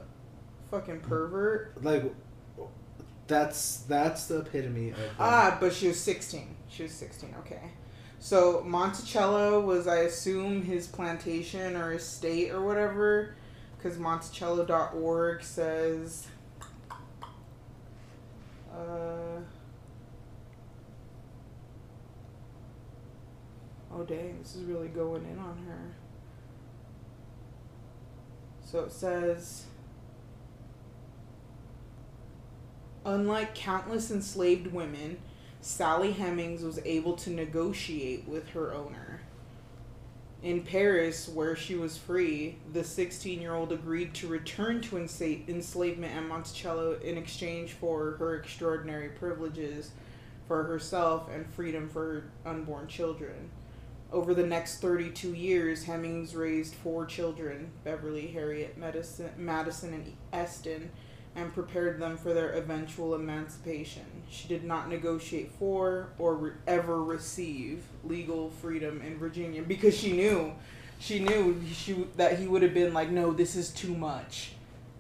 Fucking 0.72 1.02
pervert. 1.02 1.84
Like, 1.84 2.04
that's 3.28 3.80
that's 3.82 4.28
the 4.28 4.40
epitome 4.40 4.92
of. 4.92 4.98
Ah, 5.20 5.58
but 5.60 5.74
she 5.74 5.90
was 5.90 6.00
16. 6.00 6.56
She 6.70 6.84
was 6.84 6.94
16, 6.94 7.36
okay. 7.40 7.72
So 8.20 8.64
Monticello 8.66 9.60
was, 9.60 9.88
I 9.88 10.00
assume, 10.00 10.64
his 10.64 10.88
plantation 10.88 11.76
or 11.76 11.94
estate 11.94 12.52
or 12.52 12.62
whatever, 12.62 13.36
because 13.78 13.98
Monticello.org 13.98 15.44
says. 15.44 16.28
Uh, 18.72 19.42
oh, 23.92 24.04
dang, 24.08 24.40
this 24.42 24.56
is 24.56 24.64
really 24.64 24.88
going 24.88 25.26
in 25.26 25.40
on 25.40 25.58
her. 25.68 25.99
So 28.72 28.82
it 28.82 28.92
says. 28.92 29.64
Unlike 33.04 33.56
countless 33.56 34.12
enslaved 34.12 34.68
women, 34.68 35.18
Sally 35.60 36.12
Hemings 36.12 36.62
was 36.62 36.80
able 36.86 37.14
to 37.14 37.32
negotiate 37.32 38.28
with 38.28 38.50
her 38.50 38.72
owner. 38.72 39.22
In 40.44 40.62
Paris, 40.62 41.28
where 41.28 41.56
she 41.56 41.76
was 41.76 41.98
free, 41.98 42.60
the 42.72 42.84
16 42.84 43.42
year 43.42 43.56
old 43.56 43.72
agreed 43.72 44.14
to 44.16 44.28
return 44.28 44.82
to 44.82 44.98
ensa- 44.98 45.48
enslavement 45.50 46.16
at 46.16 46.26
Monticello 46.26 47.00
in 47.04 47.18
exchange 47.18 47.72
for 47.72 48.18
her 48.20 48.36
extraordinary 48.36 49.10
privileges 49.10 49.92
for 50.48 50.64
herself 50.64 51.28
and 51.34 51.52
freedom 51.56 51.90
for 51.90 52.00
her 52.46 52.52
unborn 52.52 52.88
children. 52.88 53.50
Over 54.12 54.34
the 54.34 54.46
next 54.46 54.82
32 54.82 55.34
years, 55.34 55.84
Hemings 55.84 56.36
raised 56.36 56.74
four 56.74 57.06
children 57.06 57.72
Beverly, 57.84 58.28
Harriet, 58.28 58.78
Madison, 58.78 59.30
Madison 59.38 59.94
and 59.94 60.14
Eston 60.34 60.90
and 61.36 61.54
prepared 61.54 62.00
them 62.00 62.18
for 62.18 62.34
their 62.34 62.54
eventual 62.54 63.14
emancipation. 63.14 64.06
She 64.30 64.48
did 64.48 64.64
not 64.64 64.90
negotiate 64.90 65.52
for 65.60 66.10
or 66.18 66.36
re- 66.36 66.52
ever 66.66 67.04
receive 67.04 67.84
legal 68.04 68.50
freedom 68.50 69.02
in 69.02 69.20
Virginia 69.20 69.62
because 69.62 69.96
she 69.96 70.14
knew, 70.14 70.54
she 71.00 71.20
knew 71.20 71.62
she 71.72 72.08
that 72.18 72.40
he 72.40 72.48
would 72.48 72.64
have 72.64 72.74
been 72.74 72.94
like, 72.96 73.12
no, 73.12 73.32
this 73.32 73.56
is 73.56 73.70
too 73.70 73.96
much. 73.96 74.54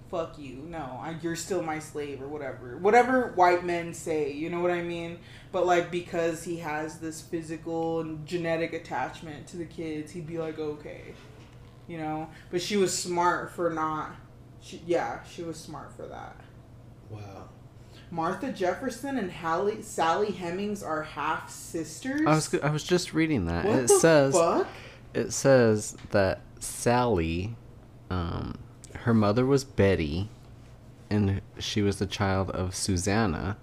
Fuck 0.09 0.39
you. 0.39 0.55
No, 0.67 0.99
I, 1.01 1.15
you're 1.21 1.35
still 1.35 1.61
my 1.61 1.77
slave 1.77 2.21
or 2.21 2.27
whatever. 2.27 2.77
Whatever 2.77 3.31
white 3.35 3.63
men 3.63 3.93
say, 3.93 4.31
you 4.31 4.49
know 4.49 4.59
what 4.59 4.71
I 4.71 4.81
mean? 4.81 5.19
But 5.51 5.67
like 5.67 5.91
because 5.91 6.43
he 6.43 6.57
has 6.57 6.99
this 6.99 7.21
physical 7.21 8.01
and 8.01 8.25
genetic 8.25 8.73
attachment 8.73 9.47
to 9.47 9.57
the 9.57 9.65
kids, 9.65 10.11
he'd 10.11 10.25
be 10.25 10.39
like, 10.39 10.57
okay, 10.57 11.13
you 11.87 11.97
know. 11.97 12.29
But 12.49 12.61
she 12.61 12.77
was 12.77 12.97
smart 12.97 13.51
for 13.51 13.69
not. 13.69 14.15
She, 14.61 14.81
yeah, 14.85 15.23
she 15.23 15.43
was 15.43 15.57
smart 15.57 15.93
for 15.95 16.07
that. 16.07 16.35
Wow. 17.09 17.49
Martha 18.11 18.51
Jefferson 18.51 19.17
and 19.17 19.31
Hallie, 19.31 19.81
Sally 19.81 20.31
Hemings 20.31 20.81
are 20.81 21.03
half 21.03 21.49
sisters. 21.49 22.21
I 22.25 22.33
was 22.33 22.53
I 22.55 22.71
was 22.71 22.83
just 22.83 23.13
reading 23.13 23.45
that. 23.45 23.65
What 23.65 23.79
it 23.79 23.87
the 23.87 23.99
says 23.99 24.33
fuck? 24.33 24.67
it 25.13 25.31
says 25.31 25.95
that 26.11 26.41
Sally, 26.59 27.55
um, 28.09 28.57
her 28.95 29.13
mother 29.13 29.45
was 29.45 29.63
Betty, 29.63 30.29
and 31.09 31.41
she 31.57 31.81
was 31.81 31.99
the 31.99 32.05
child 32.05 32.51
of 32.51 32.75
Susanna 32.75 33.57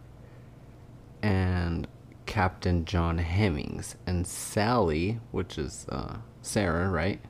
and 1.22 1.86
Captain 2.26 2.84
John 2.84 3.18
Hemings, 3.18 3.96
and 4.06 4.26
Sally, 4.26 5.20
which 5.30 5.58
is 5.58 5.86
uh, 5.88 6.16
Sarah, 6.42 6.88
right? 6.88 7.20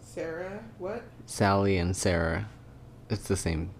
Sarah, 0.00 0.64
what 0.78 1.02
Sally 1.26 1.76
and 1.78 1.96
Sarah, 1.96 2.48
it's 3.10 3.28
the 3.28 3.36
same 3.36 3.70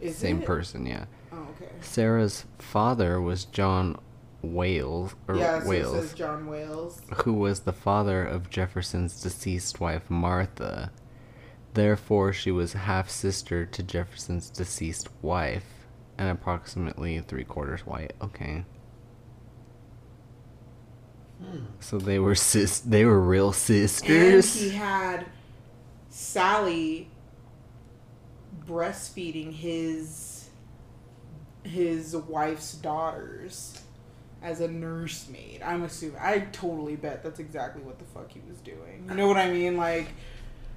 is 0.00 0.16
same 0.16 0.40
it? 0.42 0.46
person, 0.46 0.86
yeah. 0.86 1.04
Oh, 1.32 1.46
okay. 1.56 1.70
Sarah's 1.80 2.44
father 2.58 3.20
was 3.20 3.44
John 3.44 3.98
Wayles 4.42 5.14
or 5.26 5.36
yeah, 5.36 5.60
Wayles. 5.62 6.14
John 6.14 6.46
Wayles. 6.46 7.00
who 7.22 7.32
was 7.32 7.60
the 7.60 7.72
father 7.72 8.24
of 8.24 8.50
Jefferson's 8.50 9.20
deceased 9.20 9.80
wife 9.80 10.10
Martha. 10.10 10.90
Therefore, 11.74 12.32
she 12.32 12.52
was 12.52 12.72
half 12.72 13.10
sister 13.10 13.66
to 13.66 13.82
Jefferson's 13.82 14.48
deceased 14.48 15.08
wife 15.22 15.86
and 16.16 16.28
approximately 16.28 17.18
three 17.20 17.44
quarters 17.44 17.84
white. 17.84 18.12
Okay. 18.22 18.64
Hmm. 21.42 21.64
So 21.80 21.98
they 21.98 22.20
were 22.20 22.36
sis 22.36 22.78
they 22.78 23.04
were 23.04 23.20
real 23.20 23.52
sisters. 23.52 24.54
And 24.54 24.62
he 24.62 24.76
had 24.76 25.26
Sally 26.10 27.10
breastfeeding 28.66 29.52
his 29.52 30.48
his 31.64 32.14
wife's 32.14 32.74
daughters 32.74 33.82
as 34.42 34.60
a 34.60 34.68
nursemaid. 34.68 35.60
I'm 35.62 35.82
assuming. 35.82 36.18
I 36.20 36.40
totally 36.52 36.94
bet 36.94 37.24
that's 37.24 37.40
exactly 37.40 37.82
what 37.82 37.98
the 37.98 38.04
fuck 38.04 38.30
he 38.30 38.40
was 38.48 38.58
doing. 38.58 39.06
You 39.08 39.16
know 39.16 39.26
what 39.26 39.38
I 39.38 39.50
mean? 39.50 39.76
Like 39.76 40.06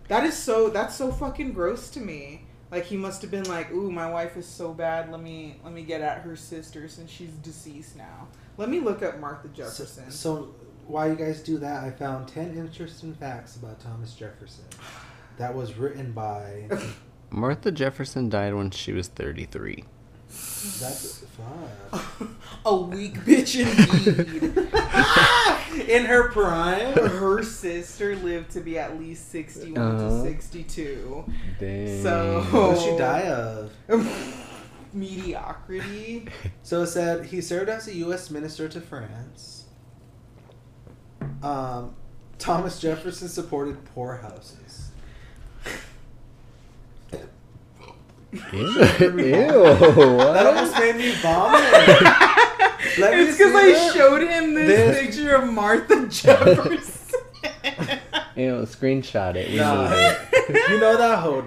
that 0.08 0.24
is 0.26 0.36
so 0.38 0.70
that's 0.70 0.96
so 0.96 1.12
fucking 1.12 1.54
gross 1.54 1.90
to 1.92 2.00
me. 2.00 2.44
Like 2.72 2.86
he 2.86 2.98
must 2.98 3.22
have 3.22 3.32
been 3.32 3.46
like, 3.48 3.72
"Ooh, 3.72 3.92
my 3.92 4.10
wife 4.10 4.36
is 4.38 4.46
so 4.46 4.74
bad. 4.74 5.12
Let 5.12 5.22
me 5.22 5.58
let 5.64 5.74
me 5.74 5.84
get 5.84 6.02
at 6.02 6.20
her 6.22 6.36
sister 6.36 6.88
since 6.88 7.10
she's 7.12 7.32
deceased 7.32 7.96
now." 7.96 8.28
Let 8.58 8.70
me 8.70 8.80
look 8.80 9.04
up 9.04 9.20
Martha 9.20 9.48
So, 9.50 9.64
Jefferson. 9.64 10.10
so 10.12 10.56
while 10.88 11.08
you 11.08 11.16
guys 11.16 11.42
do 11.42 11.58
that, 11.60 11.84
I 11.84 11.92
found 11.92 12.28
ten 12.28 12.58
interesting 12.58 13.14
facts 13.14 13.56
about 13.56 13.80
Thomas 13.80 14.14
Jefferson. 14.16 14.66
That 15.38 15.54
was 15.56 15.76
written 15.76 16.12
by. 16.12 16.68
Martha 17.30 17.72
Jefferson 17.72 18.30
died 18.30 18.54
when 18.56 18.72
she 18.72 18.94
was 18.94 19.10
33. 19.10 19.84
That's 20.28 21.20
fuck. 21.92 22.30
a 22.66 22.76
weak 22.76 23.16
bitch 23.20 23.60
indeed. 23.60 24.54
In 25.88 26.06
her 26.06 26.30
prime. 26.30 26.94
her 26.94 27.44
sister 27.44 28.16
lived 28.18 28.52
to 28.52 28.62
be 28.62 28.78
at 28.80 29.00
least 29.00 29.30
61 29.32 29.78
Uh-huh. 29.78 30.10
to 30.10 30.22
62. 30.24 31.26
Dang. 31.60 32.04
So- 32.04 32.42
What 32.52 32.76
did 32.76 32.84
she 32.84 32.98
die 32.98 33.28
of? 33.28 33.72
Mediocrity. 34.94 36.28
So 36.64 36.82
it 36.84 36.88
said 36.88 37.26
he 37.26 37.42
served 37.42 37.70
as 37.70 37.88
a 37.88 37.96
U.S. 37.96 38.32
minister 38.32 38.68
to 38.70 38.82
France. 38.82 39.66
Um, 41.44 41.96
Thomas 42.40 42.80
Jefferson 42.80 43.28
supported 43.28 43.84
poorhouses. 43.94 44.90
Ew. 47.12 47.20
Ew. 48.54 48.72
What? 49.04 50.34
That 50.34 50.46
almost 50.46 50.78
made 50.80 50.96
me 50.96 51.12
vomit. 51.16 51.62
Let 53.00 53.20
it's 53.20 53.38
because 53.38 53.54
I 53.56 53.72
that. 53.72 53.94
showed 53.96 54.22
him 54.22 54.54
this, 54.54 54.68
This- 54.68 55.16
picture 55.16 55.36
of 55.36 55.51
Martha 55.51 56.08
Jefferson. 56.10 57.20
Ew, 58.36 58.54
screenshot 58.66 59.36
it. 59.36 59.50
We 59.51 59.58
Nah. 59.58 59.89
it. 59.92 60.70
you 60.70 60.80
know 60.80 60.98
that 60.98 61.20
whole. 61.20 61.44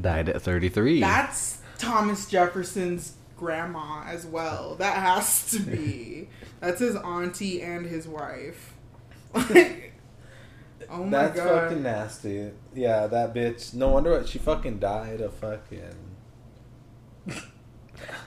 Died 0.00 0.28
at 0.30 0.40
33. 0.42 1.00
That's 1.00 1.58
Thomas 1.78 2.26
Jefferson's 2.26 3.14
grandma 3.36 4.04
as 4.06 4.24
well. 4.24 4.74
That 4.76 4.96
has 4.98 5.50
to 5.50 5.58
be. 5.60 6.28
That's 6.60 6.80
his 6.80 6.96
auntie 6.96 7.60
and 7.60 7.84
his 7.84 8.08
wife. 8.08 8.72
oh 9.34 9.44
my 9.44 9.50
That's 9.50 10.90
god. 10.90 11.10
That's 11.10 11.36
fucking 11.36 11.82
nasty. 11.82 12.50
Yeah, 12.74 13.06
that 13.08 13.34
bitch. 13.34 13.74
No 13.74 13.88
wonder 13.88 14.12
what 14.12 14.28
she 14.28 14.38
fucking 14.38 14.78
died 14.78 15.20
of 15.20 15.34
fucking. 15.34 15.94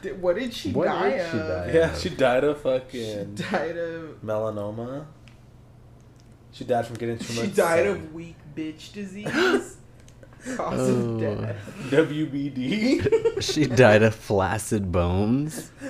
Did- 0.02 0.22
What 0.22 0.36
did 0.38 0.54
she 0.54 0.72
What 0.72 0.86
die 0.86 1.10
did 1.12 1.20
of? 1.22 1.32
she 1.32 1.38
die 1.38 1.72
Yeah, 1.74 1.92
of? 1.92 2.00
she 2.00 2.10
died 2.10 2.44
of 2.44 2.58
She 2.58 2.64
fucking 2.64 3.36
died 3.36 3.78
of. 3.78 4.22
melanoma. 4.24 5.06
She 6.52 6.64
died 6.66 6.86
from 6.88 6.96
getting 6.98 7.18
too 7.20 7.34
much. 7.34 7.46
She 7.46 7.52
died 7.52 7.86
sun. 7.86 7.88
of 7.88 8.14
weak 8.14 8.36
bitch 8.56 8.92
disease. 8.94 9.28
Cause 9.30 9.78
Oh. 10.60 11.16
of 11.16 11.20
death. 11.20 11.56
WBD. 11.90 13.42
she 13.44 13.66
died 13.66 14.04
of 14.04 14.16
flaccid 14.16 14.92
bones. 14.92 15.72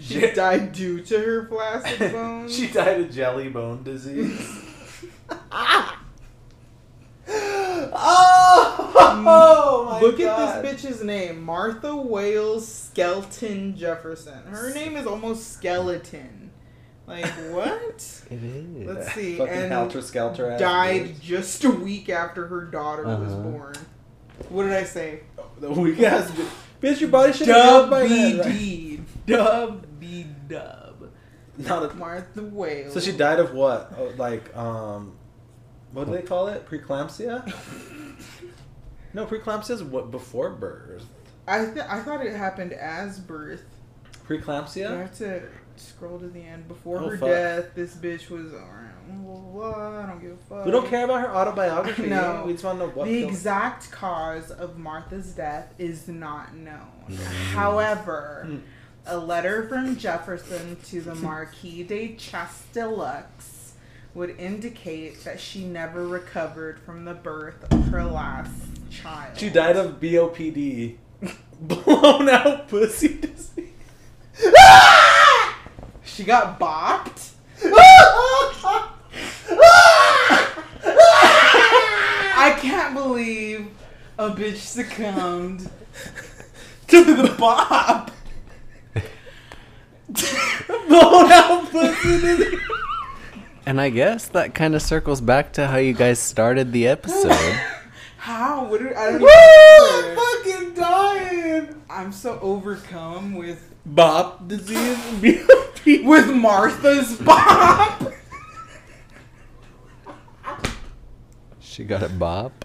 She 0.00 0.32
died 0.32 0.72
due 0.72 1.00
to 1.02 1.18
her 1.18 1.46
flaccid 1.46 2.12
bones. 2.12 2.54
she 2.54 2.66
died 2.66 3.00
of 3.02 3.10
jelly 3.12 3.48
bone 3.48 3.82
disease. 3.84 4.38
Oh, 9.26 9.86
my 9.90 10.00
Look 10.00 10.18
God. 10.18 10.56
at 10.56 10.62
this 10.62 10.84
bitch's 10.84 11.02
name, 11.04 11.42
Martha 11.42 11.88
Wayles 11.88 12.62
Skelton 12.62 13.76
Jefferson. 13.76 14.42
Her 14.46 14.72
name 14.74 14.96
is 14.96 15.06
almost 15.06 15.52
skeleton. 15.52 16.50
Like 17.06 17.24
what? 17.50 18.22
It 18.30 18.42
is. 18.42 18.86
Let's 18.88 19.12
see. 19.12 19.36
fucking 19.36 19.52
and 19.54 19.72
helter 19.72 20.00
skelter. 20.02 20.56
died 20.58 21.20
just 21.20 21.64
a 21.64 21.70
week 21.70 22.08
after 22.08 22.46
her 22.46 22.62
daughter 22.64 23.04
was 23.04 23.32
Uh-huh. 23.32 23.42
born. 23.42 23.74
What 24.48 24.64
did 24.64 24.72
I 24.72 24.84
say? 24.84 25.20
The 25.60 25.70
weak 25.70 26.00
ass 26.00 26.30
bitch. 26.30 26.48
Bitch, 26.82 27.00
your 27.00 27.10
body 27.10 27.32
should 27.32 27.48
have 27.48 27.56
Dub 27.88 27.90
by 27.90 28.06
then. 28.08 28.38
Right? 28.38 28.48
D. 28.52 29.00
Dub 29.26 29.86
B 30.00 30.26
Dub. 30.48 31.10
Not 31.56 31.92
a- 31.92 31.94
Martha 31.94 32.40
Wayles. 32.40 32.90
So 32.92 33.00
she 33.00 33.12
died 33.12 33.38
of 33.38 33.54
what? 33.54 33.92
Oh, 33.96 34.12
like, 34.18 34.54
um, 34.56 35.12
what 35.94 36.06
do 36.06 36.12
they 36.12 36.22
call 36.22 36.48
it? 36.48 36.68
Preeclampsia? 36.68 37.52
no, 39.14 39.26
preeclampsia 39.26 39.70
is 39.70 39.82
what 39.82 40.10
before 40.10 40.50
birth. 40.50 41.04
I 41.46 41.64
th- 41.66 41.86
I 41.88 42.00
thought 42.00 42.24
it 42.24 42.34
happened 42.34 42.72
as 42.72 43.18
birth. 43.18 43.64
Preeclampsia? 44.28 44.98
have 44.98 45.16
to 45.18 45.42
scroll 45.76 46.18
to 46.18 46.28
the 46.28 46.40
end. 46.40 46.66
Before 46.68 46.98
Oh, 46.98 47.08
her 47.10 47.18
fuck. 47.18 47.28
death, 47.28 47.66
this 47.74 47.94
bitch 47.94 48.30
was 48.30 48.52
around. 48.52 48.90
Blah, 49.06 49.34
blah, 49.34 49.50
blah, 49.90 49.98
I 50.02 50.06
don't 50.06 50.20
give 50.22 50.32
a 50.32 50.36
fuck. 50.48 50.64
We 50.64 50.70
don't 50.70 50.88
care 50.88 51.04
about 51.04 51.20
her 51.20 51.28
autobiography. 51.34 52.06
No. 52.08 52.44
we 52.46 52.52
just 52.52 52.64
want 52.64 52.78
to 52.78 52.86
know 52.86 52.92
what. 52.92 53.06
The 53.06 53.18
killed- 53.20 53.30
exact 53.30 53.90
cause 53.90 54.50
of 54.50 54.78
Martha's 54.78 55.32
death 55.32 55.74
is 55.78 56.08
not 56.08 56.54
known. 56.54 56.88
Mm. 57.10 57.16
However, 57.52 58.48
a 59.06 59.18
letter 59.18 59.68
from 59.68 59.96
Jefferson 59.96 60.76
to 60.86 61.02
the 61.02 61.14
Marquis 61.16 61.82
de 61.82 62.14
Chastellux 62.16 63.24
would 64.14 64.38
indicate 64.38 65.24
that 65.24 65.40
she 65.40 65.64
never 65.64 66.06
recovered 66.06 66.78
from 66.78 67.04
the 67.04 67.14
birth 67.14 67.64
of 67.72 67.88
her 67.88 68.04
last 68.04 68.52
child. 68.90 69.36
She 69.36 69.50
died 69.50 69.76
of 69.76 69.98
BOPD, 70.00 70.96
blown 71.60 72.28
out 72.28 72.68
pussy 72.68 73.18
disease. 73.18 73.70
She 76.04 76.22
got 76.22 76.60
bopped. 76.60 77.32
I 82.36 82.56
can't 82.60 82.94
believe 82.94 83.68
a 84.18 84.30
bitch 84.30 84.58
succumbed 84.58 85.68
to 86.88 87.04
the 87.04 87.34
bop. 87.36 88.12
blown 90.88 91.32
out 91.32 91.70
pussy 91.70 92.20
disease. 92.20 92.60
And 93.66 93.80
I 93.80 93.88
guess 93.90 94.28
that 94.28 94.54
kind 94.54 94.74
of 94.74 94.82
circles 94.82 95.20
back 95.20 95.52
to 95.54 95.66
how 95.66 95.78
you 95.78 95.94
guys 95.94 96.18
started 96.18 96.72
the 96.72 96.86
episode. 96.86 97.32
How? 98.18 98.64
What? 98.64 98.80
Did, 98.80 98.94
I 98.94 99.12
don't 99.12 99.20
Woo! 99.20 99.28
even. 99.28 100.10
I'm 100.10 100.16
fucking 100.16 100.74
dying. 100.74 101.82
I'm 101.90 102.12
so 102.12 102.38
overcome 102.40 103.34
with 103.34 103.74
Bop 103.86 104.48
disease. 104.48 104.98
With 105.86 106.34
Martha's 106.34 107.18
bop. 107.18 108.10
she 111.60 111.84
got 111.84 112.02
a 112.02 112.08
bop. 112.08 112.64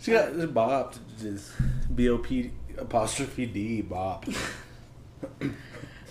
She 0.00 0.12
got 0.12 0.30
bopped. 0.32 0.98
Just 1.20 1.50
B 1.92 2.08
O 2.08 2.18
P 2.18 2.52
apostrophe 2.78 3.46
D 3.46 3.82
bop. 3.82 4.26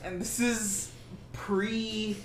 And 0.03 0.19
this 0.19 0.39
is 0.39 0.91
pre. 1.31 2.17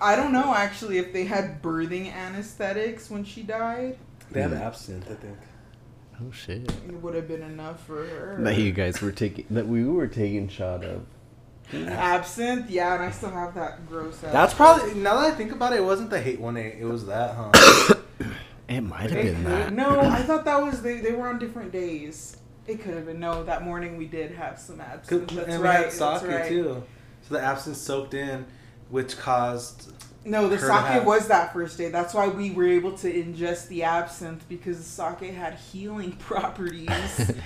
I 0.00 0.16
don't 0.16 0.32
know 0.32 0.54
actually 0.54 0.98
if 0.98 1.12
they 1.12 1.24
had 1.24 1.62
birthing 1.62 2.12
anesthetics 2.12 3.10
when 3.10 3.24
she 3.24 3.42
died. 3.42 3.98
They 4.30 4.42
had 4.42 4.50
hmm. 4.50 4.56
absinthe, 4.56 5.10
I 5.10 5.14
think. 5.14 5.38
Oh 6.20 6.30
shit. 6.30 6.70
It 6.70 7.02
would 7.02 7.14
have 7.14 7.28
been 7.28 7.42
enough 7.42 7.84
for 7.86 8.06
her. 8.06 8.36
That 8.40 8.56
you 8.56 8.72
guys 8.72 9.00
were 9.00 9.12
taking, 9.12 9.46
that 9.50 9.66
we 9.66 9.84
were 9.84 10.06
taking 10.06 10.48
shot 10.48 10.84
of. 10.84 11.06
Absinthe, 11.72 12.70
yeah, 12.70 12.94
and 12.94 13.04
I 13.04 13.10
still 13.10 13.30
have 13.30 13.54
that 13.54 13.86
gross. 13.88 14.18
That's 14.18 14.52
probably 14.52 14.94
now 14.94 15.20
that 15.20 15.32
I 15.32 15.34
think 15.34 15.52
about 15.52 15.72
it, 15.72 15.78
it 15.78 15.84
wasn't 15.84 16.10
the 16.10 16.20
hate 16.20 16.40
one. 16.40 16.56
It 16.56 16.76
it 16.78 16.84
was 16.84 17.06
that, 17.06 17.34
huh? 17.34 17.94
It 18.68 18.80
might 18.80 19.10
have 19.10 19.22
been 19.22 19.44
that. 19.44 19.72
No, 19.72 20.00
I 20.00 20.22
thought 20.22 20.46
that 20.46 20.62
was 20.62 20.80
they. 20.82 21.00
They 21.00 21.12
were 21.12 21.28
on 21.28 21.38
different 21.38 21.72
days. 21.72 22.38
It 22.66 22.80
could 22.80 22.94
have 22.94 23.06
been 23.06 23.20
no. 23.20 23.44
That 23.44 23.64
morning 23.64 23.96
we 23.98 24.06
did 24.06 24.32
have 24.32 24.58
some 24.58 24.80
absinthe. 24.80 25.28
That's 25.28 25.48
and 25.48 25.62
right. 25.62 25.78
we 25.78 25.84
had 25.84 25.92
that's 25.92 26.22
sake 26.22 26.30
right. 26.30 26.48
too. 26.48 26.82
So 27.22 27.34
the 27.34 27.40
absinthe 27.40 27.76
soaked 27.76 28.14
in, 28.14 28.46
which 28.90 29.16
caused. 29.18 29.92
No, 30.24 30.48
the 30.48 30.56
Her 30.56 30.68
to 30.68 30.72
sake 30.74 30.84
have- 30.86 31.04
was 31.06 31.26
that 31.28 31.52
first 31.52 31.76
day. 31.78 31.88
That's 31.90 32.14
why 32.14 32.28
we 32.28 32.52
were 32.52 32.68
able 32.68 32.92
to 32.98 33.12
ingest 33.12 33.66
the 33.68 33.82
absinthe 33.82 34.48
because 34.48 34.78
the 34.78 34.84
sake 34.84 35.34
had 35.34 35.54
healing 35.54 36.12
properties. 36.18 36.88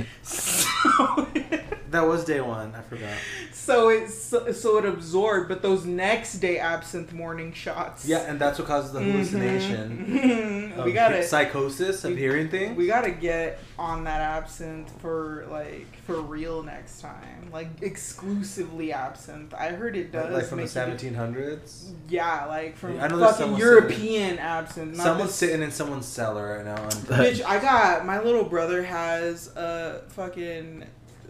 so, 0.22 1.26
That 1.90 2.02
was 2.06 2.24
day 2.24 2.40
one. 2.40 2.74
I 2.74 2.80
forgot. 2.82 3.14
so 3.52 3.88
it 3.90 4.08
so, 4.10 4.52
so 4.52 4.78
it 4.78 4.84
absorbed. 4.86 5.48
But 5.48 5.62
those 5.62 5.84
next 5.84 6.34
day 6.38 6.58
absinthe 6.58 7.12
morning 7.12 7.52
shots. 7.52 8.06
Yeah, 8.06 8.18
and 8.20 8.38
that's 8.38 8.58
what 8.58 8.66
causes 8.68 8.92
the 8.92 9.00
hallucination. 9.00 10.72
Mhm. 10.76 10.84
we 10.84 10.92
gotta 10.92 11.22
psychosis 11.22 12.04
of 12.04 12.12
we- 12.12 12.16
hearing 12.18 12.48
things. 12.48 12.76
we 12.76 12.86
gotta 12.86 13.10
get 13.10 13.58
on 13.78 14.04
that 14.04 14.20
absinthe 14.20 14.90
for 15.00 15.46
like 15.50 15.86
for 16.06 16.20
real 16.20 16.62
next 16.62 17.00
time. 17.00 17.48
Like 17.52 17.68
exclusively 17.82 18.92
absinthe. 18.92 19.54
I 19.54 19.68
heard 19.68 19.96
it 19.96 20.12
does 20.12 20.32
like 20.32 20.44
from 20.46 20.60
the 20.60 20.68
seventeen 20.68 21.14
hundreds. 21.14 21.92
Yeah, 22.08 22.46
like 22.46 22.76
from 22.76 23.00
I 23.00 23.08
know 23.08 23.18
fucking 23.18 23.56
European 23.56 24.38
absinthe. 24.38 24.96
Not 24.96 25.04
Someone's 25.04 25.30
this- 25.30 25.36
sitting 25.36 25.62
in 25.62 25.70
someone's 25.70 26.06
cellar 26.06 26.56
right 26.56 26.64
now. 26.64 26.82
And 26.82 26.92
Bitch, 26.92 27.44
I 27.44 27.58
got 27.58 28.04
my 28.06 28.20
little 28.22 28.44
brother 28.44 28.82
has 28.82 29.48
a 29.56 30.02
fucking 30.08 30.84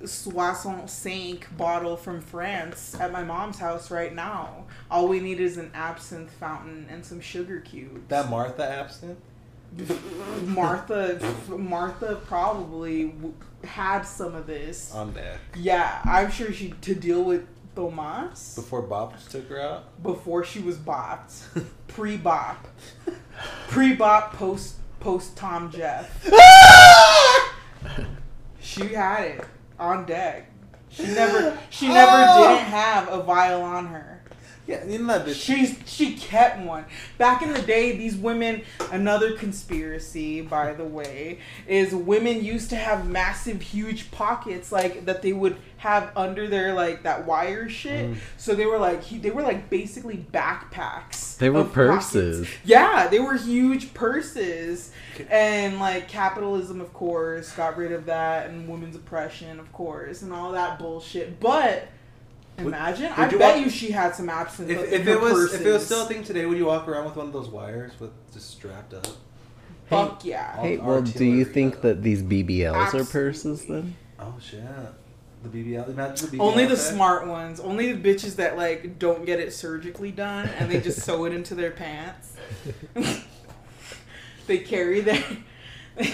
Soissons 0.06 0.90
Cinq 0.92 1.46
bottle 1.56 1.96
from 1.96 2.20
France 2.20 2.96
at 3.00 3.12
my 3.12 3.22
mom's 3.22 3.58
house 3.58 3.90
right 3.90 4.14
now. 4.14 4.64
All 4.90 5.08
we 5.08 5.20
need 5.20 5.40
is 5.40 5.56
an 5.56 5.70
absinthe 5.74 6.30
fountain 6.30 6.86
and 6.90 7.04
some 7.04 7.20
sugar 7.20 7.60
cubes. 7.60 8.00
That 8.08 8.30
Martha 8.30 8.64
absinthe? 8.64 9.18
Martha, 10.46 11.20
Martha 11.48 12.16
probably 12.26 13.08
w- 13.08 13.34
had 13.64 14.02
some 14.02 14.34
of 14.34 14.46
this. 14.46 14.94
On 14.94 15.12
deck. 15.12 15.38
Yeah, 15.56 16.00
I'm 16.04 16.30
sure 16.30 16.52
she 16.52 16.70
to 16.82 16.94
deal 16.94 17.22
with 17.24 17.46
Thomas. 17.74 18.54
Before 18.54 18.80
Bob 18.82 19.14
took 19.28 19.48
her 19.48 19.60
out. 19.60 20.02
before 20.02 20.44
she 20.44 20.60
was 20.60 20.76
bopped, 20.76 21.42
pre 21.88 22.16
bop, 22.16 22.66
pre 23.68 23.94
bop, 23.94 24.32
post 24.34 24.76
post 25.00 25.36
Tom 25.36 25.70
Jeff. 25.70 26.24
she 28.60 28.94
had 28.94 29.24
it 29.24 29.44
on 29.78 30.06
deck. 30.06 30.50
She 30.88 31.06
never 31.14 31.58
she 31.70 31.88
never 31.88 32.12
Oh! 32.12 32.48
didn't 32.48 32.66
have 32.66 33.08
a 33.08 33.22
vial 33.22 33.62
on 33.62 33.86
her. 33.86 34.22
Yeah, 34.66 34.84
you 34.84 34.98
know 34.98 35.06
that 35.18 35.26
bitch. 35.26 35.40
She's 35.40 35.78
she 35.86 36.16
kept 36.16 36.60
one. 36.60 36.84
Back 37.18 37.42
in 37.42 37.52
the 37.52 37.62
day, 37.62 37.96
these 37.96 38.16
women. 38.16 38.62
Another 38.90 39.36
conspiracy, 39.36 40.40
by 40.40 40.72
the 40.72 40.84
way, 40.84 41.38
is 41.66 41.94
women 41.94 42.44
used 42.44 42.70
to 42.70 42.76
have 42.76 43.08
massive, 43.08 43.60
huge 43.62 44.10
pockets 44.10 44.72
like 44.72 45.04
that 45.06 45.22
they 45.22 45.32
would 45.32 45.56
have 45.78 46.10
under 46.16 46.48
their 46.48 46.74
like 46.74 47.02
that 47.04 47.26
wire 47.26 47.68
shit. 47.68 48.10
Mm. 48.10 48.16
So 48.36 48.54
they 48.54 48.66
were 48.66 48.78
like 48.78 49.02
he- 49.04 49.18
they 49.18 49.30
were 49.30 49.42
like 49.42 49.70
basically 49.70 50.26
backpacks. 50.32 51.36
They 51.38 51.50
were 51.50 51.60
of 51.60 51.72
pockets. 51.72 52.12
purses. 52.12 52.48
Yeah, 52.64 53.08
they 53.08 53.20
were 53.20 53.34
huge 53.36 53.94
purses. 53.94 54.90
And 55.30 55.78
like 55.78 56.08
capitalism, 56.08 56.80
of 56.80 56.92
course, 56.92 57.52
got 57.52 57.76
rid 57.76 57.92
of 57.92 58.06
that, 58.06 58.48
and 58.50 58.68
women's 58.68 58.96
oppression, 58.96 59.60
of 59.60 59.72
course, 59.72 60.22
and 60.22 60.32
all 60.32 60.52
that 60.52 60.78
bullshit. 60.78 61.38
But 61.40 61.88
imagine, 62.58 63.10
would 63.10 63.18
I 63.18 63.30
you 63.30 63.38
bet 63.38 63.56
walk- 63.56 63.64
you 63.64 63.70
she 63.70 63.90
had 63.90 64.14
some 64.14 64.28
absinthe. 64.28 64.70
If, 64.70 64.92
if 64.92 65.06
it 65.06 65.20
was 65.20 65.54
if 65.54 65.60
it 65.60 65.72
was 65.72 65.84
still 65.84 66.04
a 66.04 66.08
thing 66.08 66.22
today, 66.24 66.46
would 66.46 66.58
you 66.58 66.66
walk 66.66 66.88
around 66.88 67.04
with 67.04 67.16
one 67.16 67.26
of 67.26 67.32
those 67.32 67.48
wires 67.48 67.92
with 68.00 68.10
just 68.32 68.50
strapped 68.50 68.94
up? 68.94 69.06
fuck 69.88 70.24
yeah. 70.24 70.60
Hey, 70.60 70.78
well, 70.78 71.02
do 71.02 71.24
you 71.24 71.44
think 71.44 71.80
that 71.82 72.02
these 72.02 72.22
BBLs 72.22 72.94
are 72.94 73.04
purses 73.04 73.66
then? 73.66 73.94
Oh 74.18 74.34
shit! 74.40 74.60
The 75.42 75.48
BBL. 75.48 75.88
Imagine 75.90 76.30
the 76.30 76.36
BBL. 76.36 76.40
Only 76.40 76.64
the 76.66 76.74
effect. 76.74 76.94
smart 76.94 77.26
ones. 77.26 77.60
Only 77.60 77.92
the 77.92 78.14
bitches 78.14 78.36
that 78.36 78.56
like 78.56 78.98
don't 78.98 79.24
get 79.24 79.38
it 79.38 79.52
surgically 79.52 80.10
done 80.10 80.48
and 80.58 80.70
they 80.70 80.80
just 80.80 81.02
sew 81.02 81.24
it 81.24 81.32
into 81.32 81.54
their 81.54 81.70
pants. 81.70 82.36
they 84.46 84.58
carry 84.58 85.00
their. 85.00 85.22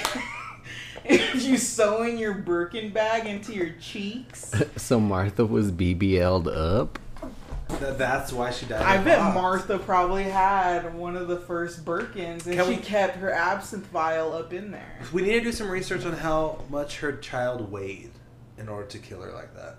if 1.35 1.43
you 1.43 1.57
sew 1.59 2.03
in 2.03 2.19
your 2.19 2.35
Birkin 2.35 2.91
bag 2.91 3.27
into 3.27 3.53
your 3.53 3.71
cheeks, 3.81 4.53
so 4.77 5.01
Martha 5.01 5.45
was 5.45 5.73
BBL'd 5.73 6.49
up? 6.49 6.99
That, 7.81 7.97
that's 7.97 8.33
why 8.33 8.51
she 8.51 8.67
died. 8.67 8.83
I 8.83 9.03
bet 9.03 9.19
box. 9.19 9.35
Martha 9.35 9.79
probably 9.79 10.25
had 10.25 10.95
one 10.95 11.17
of 11.17 11.29
the 11.29 11.39
first 11.39 11.85
Birkins 11.85 12.47
and 12.47 12.55
Can 12.57 12.65
she 12.67 12.71
we- 12.73 12.77
kept 12.77 13.17
her 13.17 13.33
absinthe 13.33 13.87
vial 13.87 14.35
up 14.35 14.53
in 14.53 14.71
there. 14.71 14.99
We 15.13 15.23
need 15.23 15.33
to 15.33 15.41
do 15.41 15.53
some 15.53 15.71
research 15.71 16.05
on 16.05 16.13
how 16.13 16.63
much 16.69 16.99
her 16.99 17.13
child 17.13 17.73
weighed 17.73 18.11
in 18.59 18.69
order 18.69 18.87
to 18.89 18.99
kill 18.99 19.23
her 19.23 19.33
like 19.33 19.55
that. 19.55 19.79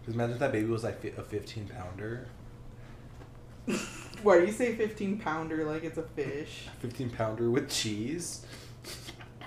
Because 0.00 0.14
imagine 0.14 0.34
if 0.34 0.38
that 0.40 0.52
baby 0.52 0.66
was 0.66 0.84
like 0.84 1.02
a 1.16 1.22
15 1.22 1.68
pounder. 1.68 2.26
Why 4.22 4.40
do 4.40 4.46
you 4.46 4.52
say 4.52 4.74
15 4.74 5.18
pounder 5.18 5.64
like 5.64 5.84
it's 5.84 5.98
a 5.98 6.02
fish? 6.02 6.68
15 6.80 7.10
pounder 7.10 7.50
with 7.50 7.70
cheese. 7.70 8.46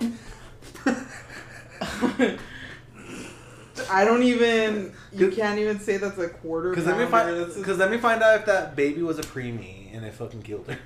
I 3.90 4.04
don't 4.04 4.22
even. 4.22 4.92
You 5.12 5.30
can't 5.30 5.58
even 5.58 5.78
say 5.80 5.96
that's 5.96 6.18
a 6.18 6.28
quarter. 6.28 6.70
Because 6.70 6.86
let 6.86 6.98
me 6.98 7.06
find. 7.06 7.54
Because 7.54 7.78
let 7.78 7.90
me 7.90 7.98
find 7.98 8.22
out 8.22 8.40
if 8.40 8.46
that 8.46 8.76
baby 8.76 9.02
was 9.02 9.18
a 9.18 9.22
preemie 9.22 9.94
and 9.94 10.04
it 10.04 10.14
fucking 10.14 10.42
killed 10.42 10.68
her. 10.68 10.78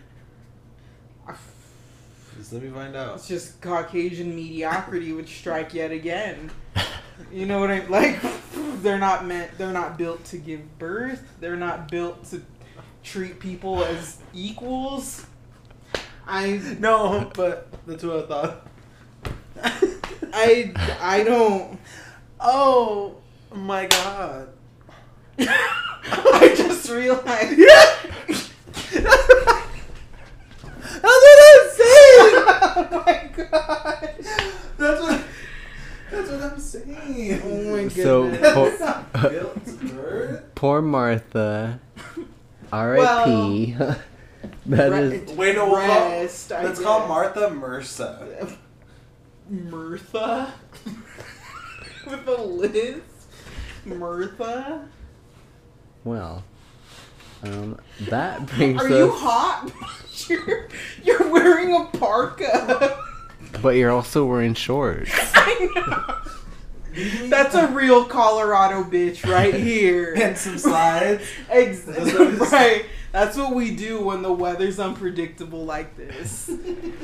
Just 2.39 2.55
let 2.55 2.63
me 2.63 2.71
find 2.71 2.97
out. 2.97 3.17
It's 3.17 3.29
just 3.29 3.61
Caucasian 3.61 4.35
mediocrity 4.35 5.13
would 5.13 5.29
strike 5.29 5.75
yet 5.75 5.91
again. 5.91 6.51
You 7.31 7.45
know 7.45 7.61
what 7.61 7.71
I 7.71 7.85
like? 7.87 8.19
They're 8.81 8.99
not 8.99 9.27
meant. 9.27 9.59
They're 9.59 9.75
not 9.75 9.99
built 9.99 10.25
to 10.25 10.39
give 10.39 10.79
birth. 10.79 11.23
They're 11.39 11.55
not 11.55 11.91
built 11.91 12.25
to 12.31 12.43
treat 13.03 13.39
people 13.39 13.85
as 13.85 14.17
equals. 14.33 15.27
I 16.27 16.63
No, 16.79 17.31
but 17.35 17.69
that's 17.87 18.03
what 18.03 18.25
I 18.25 18.27
thought. 18.27 18.67
I 20.33 20.73
I 21.01 21.25
don't. 21.25 21.79
oh 22.41 23.17
my 23.55 23.87
god. 23.87 24.49
I 25.39 26.55
just 26.57 26.89
realized. 26.91 27.59
That's 30.83 31.03
what 31.03 31.39
I'm 31.47 31.71
saying. 31.71 32.35
oh 32.93 33.05
my 33.07 33.31
god. 33.37 34.15
That's 34.79 35.01
what. 35.03 35.23
That's 36.11 36.31
what 36.31 36.43
I'm 36.43 36.59
saying. 36.61 37.43
Oh 37.45 37.77
my 37.77 37.89
So, 37.89 38.31
goodness. 38.31 38.53
po- 38.55 38.65
It's 38.67 38.81
not 38.81 39.13
built 39.13 39.65
to 39.67 39.73
birth. 39.95 40.55
Poor 40.55 40.83
Martha. 40.83 41.81
R.I.P. 42.73 43.73
that 44.67 44.91
Re- 44.93 44.99
is. 45.17 45.33
Wait, 45.33 45.57
no, 45.57 45.67
we'll 45.71 45.77
Rest, 45.79 46.53
I 46.53 46.65
let's 46.65 46.81
call 46.81 47.01
guess. 47.01 47.09
Martha 47.09 47.41
Mersa. 47.51 48.57
Mirtha 49.51 50.51
with 52.07 52.27
a 52.29 52.43
Liz. 52.43 53.01
Mirtha. 53.87 54.87
Well, 56.05 56.45
um, 57.43 57.79
that 58.03 58.47
brings 58.57 58.81
Are 58.83 58.87
us. 58.87 58.91
you 58.91 59.11
hot? 59.11 59.71
you're, 60.29 60.69
you're 61.03 61.31
wearing 61.33 61.75
a 61.75 61.85
parka. 61.99 62.99
But 63.63 63.71
you're 63.77 63.91
also 63.91 64.25
wearing 64.27 64.55
shorts. 64.55 65.11
I 65.35 65.69
know. 65.75 66.17
That's 67.29 67.55
a 67.55 67.69
real 67.69 68.05
Colorado 68.05 68.83
bitch 68.85 69.25
right 69.29 69.55
here. 69.55 70.15
and 70.17 70.37
some 70.37 70.59
slides. 70.59 71.23
Ex- 71.49 71.83
That's 71.83 72.13
what 72.13 72.21
it 72.29 72.35
is. 72.35 72.53
right. 72.53 72.85
That's 73.13 73.37
what 73.37 73.55
we 73.55 73.75
do 73.75 74.01
when 74.05 74.23
the 74.23 74.33
weather's 74.33 74.79
unpredictable 74.79 75.65
like 75.65 75.97
this. 75.97 76.49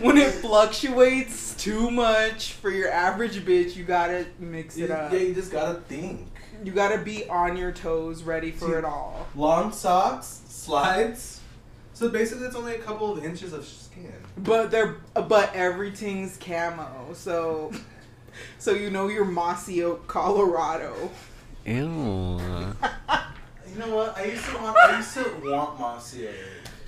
when 0.01 0.17
it 0.17 0.31
fluctuates 0.31 1.55
too 1.57 1.91
much 1.91 2.53
for 2.53 2.71
your 2.71 2.91
average 2.91 3.45
bitch, 3.45 3.75
you 3.75 3.85
gotta 3.85 4.27
mix 4.39 4.77
You, 4.79 4.85
it 4.85 4.91
up. 4.93 5.13
yeah, 5.13 5.19
you 5.19 5.35
just 5.35 5.51
gotta 5.51 5.81
think. 5.81 6.29
You 6.65 6.73
gotta 6.73 6.99
be 6.99 7.29
on 7.29 7.57
your 7.57 7.73
toes, 7.73 8.23
ready 8.23 8.51
for 8.53 8.69
See- 8.69 8.75
it 8.79 8.85
all. 8.85 9.27
Long 9.35 9.73
socks, 9.73 10.43
slides. 10.49 11.41
So 11.93 12.09
basically, 12.09 12.47
it's 12.47 12.57
only 12.57 12.75
a 12.75 12.79
couple 12.79 13.11
of 13.11 13.25
inches 13.25 13.53
of 13.53 13.65
skin. 13.67 14.13
But 14.39 14.71
they're 14.71 14.97
but 15.15 15.55
everything's 15.55 16.37
camo, 16.37 17.13
so 17.15 17.73
so 18.59 18.73
you 18.73 18.91
know 18.91 19.09
you're 19.09 19.25
Mossy 19.25 19.83
Oak, 19.83 20.07
Colorado. 20.07 21.11
Ew. 21.65 22.41
You 23.77 23.83
know 23.83 23.95
what? 23.95 24.17
I 24.17 24.25
used 24.25 24.45
to 24.47 24.57
want. 24.57 24.79
I 24.79 24.97
used 24.97 25.13
to 25.15 25.25
want 25.45 25.79
Mossy 25.79 26.29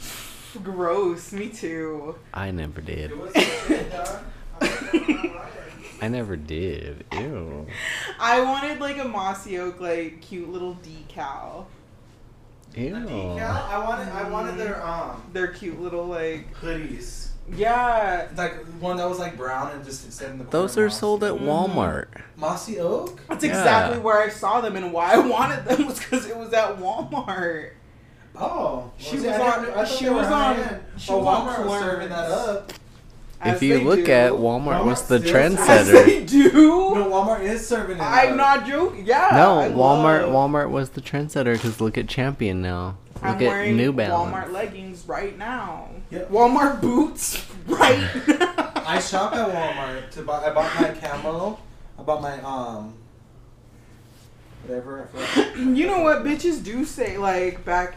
Gross, 0.62 1.32
me 1.32 1.50
too. 1.50 2.14
I 2.32 2.50
never 2.50 2.80
did. 2.80 3.10
It 3.10 3.18
was 3.18 3.34
shit, 3.34 3.90
dog. 3.92 4.24
I 6.00 6.08
never 6.08 6.34
did. 6.36 7.04
Ew. 7.12 7.66
I 8.18 8.40
wanted 8.40 8.80
like 8.80 8.96
a 8.96 9.04
Mossy 9.04 9.58
Oak, 9.58 9.80
like 9.80 10.22
cute 10.22 10.48
little 10.48 10.76
decal. 10.76 11.66
Ew. 12.74 12.96
A 12.96 13.00
decal? 13.00 13.38
I 13.38 13.86
wanted. 13.86 14.08
I 14.08 14.30
wanted 14.30 14.56
their 14.56 14.82
um 14.82 15.22
They're 15.34 15.48
cute 15.48 15.78
little 15.78 16.06
like 16.06 16.54
hoodies. 16.54 17.27
Yeah. 17.56 18.28
Like 18.36 18.64
one 18.80 18.96
that 18.98 19.08
was 19.08 19.18
like 19.18 19.36
brown 19.36 19.72
and 19.72 19.84
just 19.84 20.12
said 20.12 20.30
in 20.32 20.38
the. 20.38 20.44
Those 20.44 20.74
corner 20.74 20.86
are 20.86 20.90
sold 20.90 21.24
at 21.24 21.40
Mossy. 21.40 21.46
Walmart. 21.72 22.06
Mm-hmm. 22.10 22.40
Mossy 22.40 22.80
Oak. 22.80 23.20
That's 23.28 23.44
Yeah. 23.44 23.50
exactly 23.50 23.98
where 24.00 24.18
I 24.20 24.28
saw 24.28 24.60
them 24.60 24.76
and 24.76 24.92
why 24.92 25.12
I 25.14 25.18
wanted 25.18 25.64
them 25.64 25.86
was 25.86 25.98
because 25.98 26.26
it 26.26 26.36
was 26.36 26.52
at 26.52 26.76
Walmart. 26.78 27.70
Oh, 28.40 28.92
She 28.98 29.18
see, 29.18 29.26
was 29.26 29.36
on- 29.40 29.70
I 29.70 29.84
she 29.84 30.08
was 30.08 30.26
on- 30.28 30.80
she 30.96 31.12
Oh, 31.12 31.18
was 31.18 31.26
Walmart 31.26 31.66
was 31.66 31.80
serving 31.80 32.08
that 32.10 32.30
up. 32.30 32.72
As 33.40 33.56
If 33.56 33.62
you 33.62 33.80
look 33.80 34.04
do. 34.06 34.12
at 34.12 34.32
Walmart, 34.32 34.84
was 34.84 35.06
the 35.08 35.18
Walmart 35.18 35.22
still- 35.22 35.36
as 35.36 35.88
trendsetter. 35.88 36.04
they 36.06 36.24
do. 36.24 36.50
No, 36.52 37.08
Walmart 37.10 37.40
is 37.42 37.66
serving 37.66 37.96
it. 37.98 38.02
I'm 38.02 38.30
up. 38.32 38.36
not 38.36 38.66
joking. 38.66 39.06
Yeah. 39.06 39.28
No, 39.32 39.58
I 39.60 39.68
Walmart. 39.70 40.30
love- 40.32 40.50
Walmart 40.50 40.70
was 40.70 40.90
the 40.90 41.00
trendsetter 41.00 41.52
because 41.54 41.80
look 41.80 41.96
at 41.98 42.08
Champion 42.08 42.62
now. 42.62 42.96
Look 43.22 43.24
I'm 43.24 43.34
at 43.34 43.40
wearing 43.40 43.76
New 43.76 43.92
Balance. 43.92 44.32
Walmart 44.32 44.52
leggings 44.52 45.04
right 45.08 45.36
now. 45.36 45.88
Yep. 46.10 46.30
Walmart 46.30 46.80
boots 46.80 47.44
right 47.66 47.98
now. 48.28 48.72
I 48.76 49.00
shop 49.00 49.34
at 49.34 49.48
Walmart 49.48 50.10
to 50.12 50.22
buy. 50.22 50.44
I 50.46 50.52
bought 50.54 50.80
my 50.80 50.90
camo. 50.92 51.58
I 51.98 52.02
bought 52.02 52.22
my 52.22 52.40
um. 52.42 52.94
Whatever. 54.66 55.08
You 55.56 55.86
know 55.86 56.00
what 56.00 56.24
bitches 56.24 56.62
do 56.62 56.84
say 56.84 57.16
like 57.18 57.64
back 57.64 57.96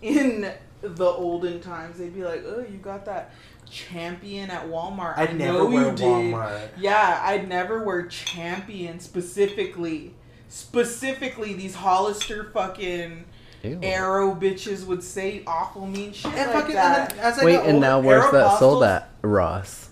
in 0.00 0.50
the 0.80 1.04
olden 1.06 1.60
times 1.60 1.98
they'd 1.98 2.14
be 2.14 2.24
like, 2.24 2.42
"Oh, 2.46 2.60
you 2.60 2.78
got 2.78 3.04
that 3.06 3.32
champion 3.70 4.50
at 4.50 4.66
Walmart." 4.66 5.16
I'd 5.18 5.30
I 5.30 5.32
never 5.32 5.58
know 5.58 5.66
wear 5.66 5.90
you 5.90 5.96
did. 5.96 6.04
Walmart. 6.06 6.68
Yeah, 6.78 7.20
I'd 7.24 7.48
never 7.48 7.82
wear 7.84 8.06
champion 8.06 8.98
specifically. 9.00 10.14
Specifically 10.48 11.54
these 11.54 11.74
Hollister 11.76 12.50
fucking 12.52 13.24
Ew. 13.62 13.78
arrow 13.82 14.34
bitches 14.34 14.84
would 14.86 15.02
say 15.02 15.42
awful 15.46 15.86
mean 15.86 16.12
shit 16.12 16.32
And 16.34 16.50
like 16.50 16.60
fucking 16.62 16.74
that. 16.74 17.10
and 17.12 17.18
then 17.20 17.24
as 17.26 17.38
I 17.38 17.44
Wait, 17.44 17.52
got 17.56 17.64
and 17.66 17.74
older, 17.76 17.86
now 17.86 18.00
where's 18.00 18.30
that 18.32 18.58
sold 18.58 18.82
Aeropostales- 18.82 18.96
at? 18.96 19.08
Ross. 19.22 19.88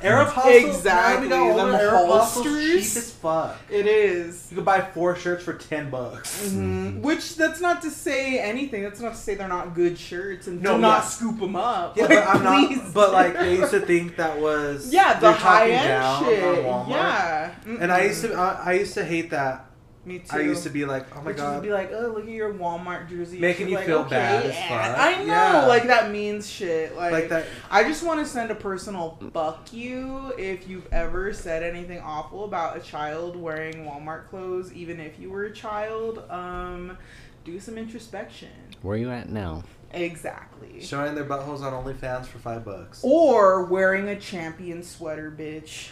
Aeropostales, 0.00 0.68
Exactly, 0.68 1.28
Now 1.28 1.42
we 1.48 1.50
got 1.54 1.60
older, 1.60 1.72
them 1.72 1.80
Aeropostales 1.90 2.18
holsters. 2.20 2.64
cheap 2.94 2.96
as 3.02 3.10
fuck. 3.14 3.56
It 3.68 3.86
is. 3.88 4.46
You 4.50 4.54
could 4.56 4.64
buy 4.64 4.80
four 4.80 5.16
shirts 5.16 5.42
for 5.42 5.54
ten 5.54 5.90
bucks. 5.90 6.44
Mhm. 6.50 7.00
Which 7.00 7.34
that's 7.36 7.60
not 7.60 7.82
to 7.82 7.90
say 7.90 8.38
anything. 8.38 8.84
That's 8.84 9.00
not 9.00 9.14
to 9.14 9.18
say 9.18 9.34
they're 9.34 9.48
not 9.48 9.74
good 9.74 9.98
shirts 9.98 10.46
and 10.46 10.62
No, 10.62 10.76
do 10.76 10.82
not 10.82 11.02
yeah. 11.02 11.08
scoop 11.08 11.40
them 11.40 11.56
up. 11.56 11.96
Yeah, 11.96 12.04
Like, 12.04 12.10
but 12.24 12.28
I'm 12.28 12.44
not. 12.44 12.94
But 12.94 13.12
like, 13.12 13.36
I 13.36 13.48
used 13.48 13.72
to 13.72 13.80
think 13.80 14.16
that 14.16 14.38
was 14.40 14.88
yeah, 14.92 15.14
the 15.14 15.20
they're 15.20 15.32
high 15.32 15.58
talking 15.58 15.74
end 15.74 15.88
down 15.88 16.14
on 16.24 16.24
shit. 16.30 16.64
Walmart. 16.64 16.88
Yeah, 16.90 17.50
And 17.80 17.92
I 17.92 18.04
used 18.04 18.22
to, 18.22 18.34
I, 18.34 18.60
I 18.66 18.72
used 18.74 18.94
to 18.94 19.04
hate 19.04 19.30
that. 19.30 19.64
Me 20.08 20.18
too. 20.20 20.36
I 20.36 20.40
used 20.40 20.62
to 20.62 20.70
be 20.70 20.84
like, 20.86 21.04
oh 21.14 21.20
my 21.20 21.26
Which 21.26 21.36
would 21.36 21.42
god, 21.42 21.62
be 21.62 21.70
like, 21.70 21.92
oh, 21.92 22.08
look 22.08 22.24
at 22.24 22.30
your 22.30 22.54
Walmart 22.54 23.08
jersey. 23.10 23.38
Making 23.38 23.66
She's 23.66 23.70
you 23.72 23.76
like, 23.76 23.86
feel 23.86 23.98
okay, 24.00 24.10
bad 24.16 24.46
as 24.46 24.56
fuck. 24.56 24.98
I 24.98 25.18
know, 25.24 25.24
Yeah. 25.26 25.66
like 25.66 25.86
that 25.88 26.10
means 26.10 26.48
shit. 26.50 26.96
Like, 26.96 27.12
like 27.12 27.28
that. 27.28 27.44
I 27.70 27.84
just 27.84 28.02
want 28.02 28.18
to 28.20 28.26
send 28.26 28.50
a 28.50 28.54
personal 28.54 29.18
fuck 29.34 29.70
you 29.72 30.32
if 30.38 30.66
you've 30.66 30.88
ever 30.92 31.34
said 31.34 31.62
anything 31.62 32.00
awful 32.00 32.44
about 32.44 32.76
a 32.76 32.80
child 32.80 33.36
wearing 33.36 33.84
Walmart 33.84 34.28
clothes, 34.28 34.72
even 34.72 34.98
if 34.98 35.18
you 35.18 35.30
were 35.30 35.44
a 35.44 35.52
child. 35.52 36.24
Um, 36.30 36.96
do 37.44 37.60
some 37.60 37.76
introspection. 37.76 38.48
Where 38.82 38.94
are 38.94 38.98
you 38.98 39.10
at 39.10 39.28
now? 39.28 39.62
Exactly. 39.92 40.80
Showing 40.82 41.14
their 41.14 41.24
buttholes 41.24 41.60
on 41.60 41.72
OnlyFans 41.72 42.26
for 42.26 42.38
five 42.38 42.64
bucks. 42.64 43.00
Or 43.02 43.64
wearing 43.64 44.08
a 44.08 44.18
champion 44.18 44.82
sweater, 44.82 45.30
bitch. 45.30 45.90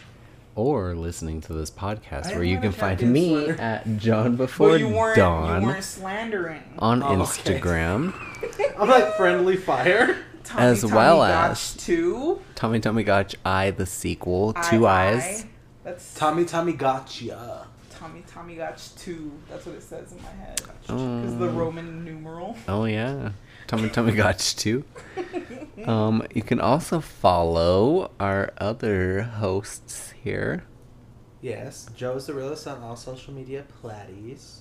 Or 0.57 0.95
listening 0.95 1.42
to 1.42 1.53
this 1.53 1.71
podcast 1.71 2.29
I 2.33 2.35
where 2.35 2.42
you 2.45 2.59
can 2.59 2.73
find 2.73 3.01
me 3.12 3.45
sweater. 3.45 3.61
at 3.61 3.99
John 3.99 4.37
Before 4.37 4.71
But 4.71 4.81
you 4.81 4.88
weren't. 4.88 5.16
Dawn 5.16 5.61
You 5.62 5.69
weren't 5.69 5.85
slandering. 5.85 6.62
on 6.79 7.03
Oh, 7.03 7.09
okay. 7.09 7.61
Instagram. 7.61 8.14
I'm 8.79 8.88
like 8.88 9.14
friendly 9.16 9.57
fire. 9.59 10.16
Tommy, 10.45 10.62
as 10.62 10.81
Tommy 10.81 10.95
well 10.95 11.19
Gotch 11.19 11.51
as- 11.51 11.75
two. 11.77 12.40
Tommy 12.55 12.81
Tommy 12.81 13.03
Gotch 13.05 13.35
I 13.45 13.71
the 13.73 13.85
sequel, 13.85 14.55
I, 14.57 14.71
Two 14.71 14.87
I. 14.87 15.09
Eyes. 15.12 15.45
That's 15.85 16.14
Tommy, 16.14 16.45
Tommy, 16.47 16.73
gotcha. 16.73 17.66
Tommy 17.90 18.23
Tommy 18.27 18.55
Gotch 18.57 18.95
two. 18.97 19.33
That's 19.51 19.66
what 19.66 19.75
it 19.75 19.83
says 19.83 20.12
in 20.12 20.23
my 20.23 20.31
head. 20.31 20.61
Because 20.83 20.90
um, 21.03 21.38
the 21.38 21.49
Roman 21.51 22.03
numeral. 22.05 22.57
Oh 22.69 22.85
yeah. 22.87 23.33
Tommy 23.67 23.89
Tommy 23.89 24.13
Gotch 24.13 24.57
too. 24.57 24.85
Um, 25.85 26.25
you 26.35 26.43
can 26.43 26.61
also 26.61 27.01
follow 27.01 28.11
our 28.19 28.53
other 28.59 29.23
hosts 29.23 30.13
here. 30.23 30.65
Yes, 31.41 31.89
Joe's 31.95 32.27
the 32.27 32.35
realest 32.35 32.67
on 32.67 32.83
all 32.83 32.97
social 32.97 33.33
media 33.33 33.65
platties. 33.83 34.61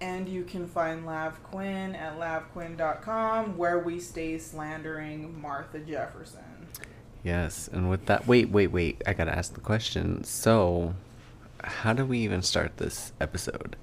And 0.00 0.28
you 0.28 0.42
can 0.42 0.66
find 0.66 1.06
Lav 1.06 1.42
Quinn 1.44 1.94
at 1.94 2.18
lavquinn.com 2.18 3.56
where 3.56 3.78
we 3.78 4.00
stay 4.00 4.36
slandering 4.36 5.40
Martha 5.40 5.78
Jefferson. 5.78 6.66
Yes, 7.22 7.68
and 7.72 7.88
with 7.88 8.06
that, 8.06 8.26
wait, 8.26 8.50
wait, 8.50 8.66
wait. 8.66 9.00
I 9.06 9.12
gotta 9.12 9.34
ask 9.34 9.54
the 9.54 9.60
question. 9.60 10.24
So, 10.24 10.94
how 11.62 11.92
do 11.92 12.04
we 12.04 12.18
even 12.18 12.42
start 12.42 12.78
this 12.78 13.12
episode? 13.20 13.76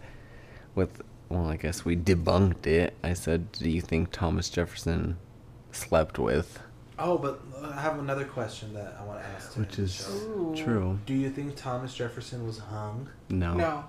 With, 0.75 1.01
well, 1.29 1.47
I 1.47 1.55
guess 1.57 1.85
we 1.85 1.95
debunked 1.95 2.65
it. 2.67 2.95
I 3.03 3.13
said, 3.13 3.51
do 3.53 3.69
you 3.69 3.81
think 3.81 4.11
Thomas 4.11 4.49
Jefferson 4.49 5.17
slept 5.71 6.17
with? 6.19 6.59
Oh, 6.97 7.17
but 7.17 7.39
I 7.63 7.79
have 7.79 7.97
another 7.99 8.25
question 8.25 8.73
that 8.73 8.97
I 8.99 9.05
want 9.05 9.21
to 9.21 9.25
ask. 9.27 9.53
to 9.53 9.59
Which 9.61 9.79
is 9.79 9.95
show. 9.95 10.53
True. 10.57 10.99
Do 11.05 11.13
you 11.13 11.29
think 11.29 11.55
Thomas 11.55 11.93
Jefferson 11.93 12.45
was 12.45 12.57
hung? 12.59 13.09
No. 13.29 13.53
No, 13.53 13.83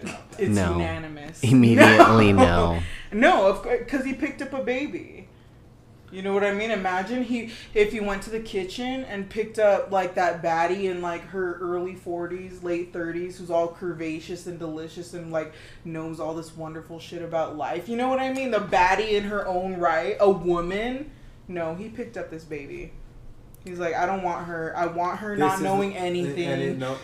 I 0.00 0.04
doubt 0.06 0.30
that. 0.30 0.40
it's 0.40 0.54
No. 0.56 0.72
unanimous. 0.72 1.42
Immediately 1.42 2.32
no. 2.32 2.80
No, 3.12 3.60
because 3.62 4.04
he 4.06 4.14
picked 4.14 4.40
up 4.40 4.52
a 4.54 4.62
baby. 4.64 5.23
You 6.14 6.22
know 6.22 6.32
what 6.32 6.44
I 6.44 6.54
mean? 6.54 6.70
Imagine 6.70 7.24
he 7.24 7.50
if 7.74 7.90
he 7.92 7.98
went 7.98 8.22
to 8.22 8.30
the 8.30 8.38
kitchen 8.38 9.02
and 9.04 9.28
picked 9.28 9.58
up 9.58 9.90
like 9.90 10.14
that 10.14 10.42
baddie 10.44 10.84
in 10.84 11.02
like 11.02 11.22
her 11.30 11.54
early 11.60 11.96
forties, 11.96 12.62
late 12.62 12.92
thirties, 12.92 13.38
who's 13.38 13.50
all 13.50 13.68
curvaceous 13.74 14.46
and 14.46 14.56
delicious 14.56 15.12
and 15.14 15.32
like 15.32 15.52
knows 15.84 16.20
all 16.20 16.32
this 16.34 16.56
wonderful 16.56 17.00
shit 17.00 17.20
about 17.20 17.56
life. 17.56 17.88
You 17.88 17.96
know 17.96 18.08
what 18.08 18.20
I 18.20 18.32
mean? 18.32 18.52
The 18.52 18.58
baddie 18.60 19.14
in 19.14 19.24
her 19.24 19.44
own 19.48 19.76
right, 19.78 20.16
a 20.20 20.30
woman. 20.30 21.10
No, 21.48 21.74
he 21.74 21.88
picked 21.88 22.16
up 22.16 22.30
this 22.30 22.44
baby. 22.44 22.92
He's 23.64 23.78
like, 23.80 23.94
I 23.94 24.06
don't 24.06 24.22
want 24.22 24.46
her. 24.46 24.72
I 24.76 24.86
want 24.86 25.18
her 25.18 25.36
not 25.36 25.52
This 25.52 25.58
is- 25.58 25.64
knowing 25.64 25.96
and 25.96 26.14
it- 26.14 26.20
anything. 26.38 26.78
no, 26.78 26.96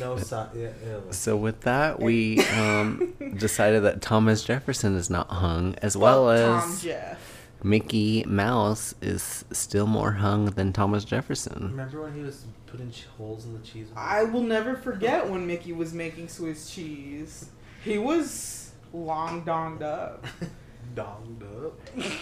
no, 0.00 0.18
si- 0.18 0.34
yeah, 0.54 0.68
ew. 0.84 1.02
So 1.12 1.34
with 1.36 1.62
that, 1.62 1.98
we 2.00 2.40
um, 2.58 3.14
decided 3.38 3.84
that 3.84 4.02
Thomas 4.02 4.44
Jefferson 4.44 4.96
is 4.96 5.08
not 5.08 5.28
hung, 5.30 5.76
as 5.80 5.96
well 5.96 6.26
Fuck 6.26 6.62
Tom 6.62 6.70
as 6.72 6.82
Jeff. 6.82 7.39
Mickey 7.62 8.24
Mouse 8.26 8.94
is 9.02 9.44
still 9.52 9.86
more 9.86 10.12
hung 10.12 10.46
than 10.46 10.72
Thomas 10.72 11.04
Jefferson. 11.04 11.68
Remember 11.70 12.02
when 12.02 12.14
he 12.14 12.22
was 12.22 12.44
putting 12.66 12.90
holes 13.18 13.44
in 13.44 13.52
the 13.52 13.58
cheese? 13.66 13.88
I 13.96 14.24
will 14.24 14.42
never 14.42 14.76
forget 14.76 15.28
when 15.28 15.46
Mickey 15.46 15.72
was 15.72 15.92
making 15.92 16.28
Swiss 16.28 16.70
cheese. 16.70 17.50
He 17.84 17.98
was 17.98 18.72
long 18.92 19.44
donged 19.44 19.82
up. 19.82 20.24
donged 20.94 21.42
up. 21.66 21.78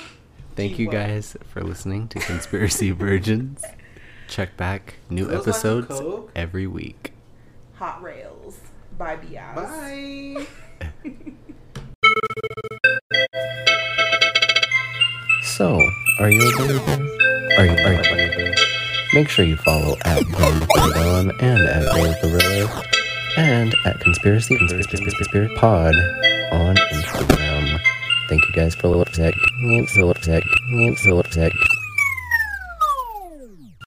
Thank 0.56 0.72
He 0.72 0.82
you 0.82 0.88
was. 0.88 0.94
guys 0.94 1.36
for 1.48 1.62
listening 1.62 2.08
to 2.08 2.18
Conspiracy 2.18 2.90
Virgins. 2.90 3.62
Check 4.26 4.56
back 4.56 4.94
new 5.08 5.26
those 5.26 5.46
episodes 5.46 6.28
every 6.34 6.66
week. 6.66 7.12
Hot 7.74 8.02
rails. 8.02 8.58
Bye, 8.98 9.16
Biaz. 9.16 9.54
Bye. 9.54 10.46
So, 15.58 15.90
are 16.20 16.30
you 16.30 16.40
available? 16.54 16.88
Are 17.58 17.64
you, 17.66 17.72
are 17.72 17.92
you 17.92 17.98
available? 17.98 18.54
Make 19.12 19.28
sure 19.28 19.44
you 19.44 19.56
follow 19.56 19.96
at 20.04 20.24
Before 20.28 21.32
and 21.40 21.68
at 21.68 22.22
Gorilla 22.22 22.84
and 23.36 23.74
at 23.84 23.98
Conspiracy 23.98 24.54
Conspiracy 24.56 25.52
Pod 25.56 25.96
on 26.52 26.76
Instagram. 26.76 27.76
Thank 28.28 28.46
you 28.46 28.52
guys 28.52 28.76
for 28.76 28.86
listening. 28.86 29.32
For 29.88 30.04
listening. 30.04 30.94
For 30.94 31.14
listening. 31.14 31.50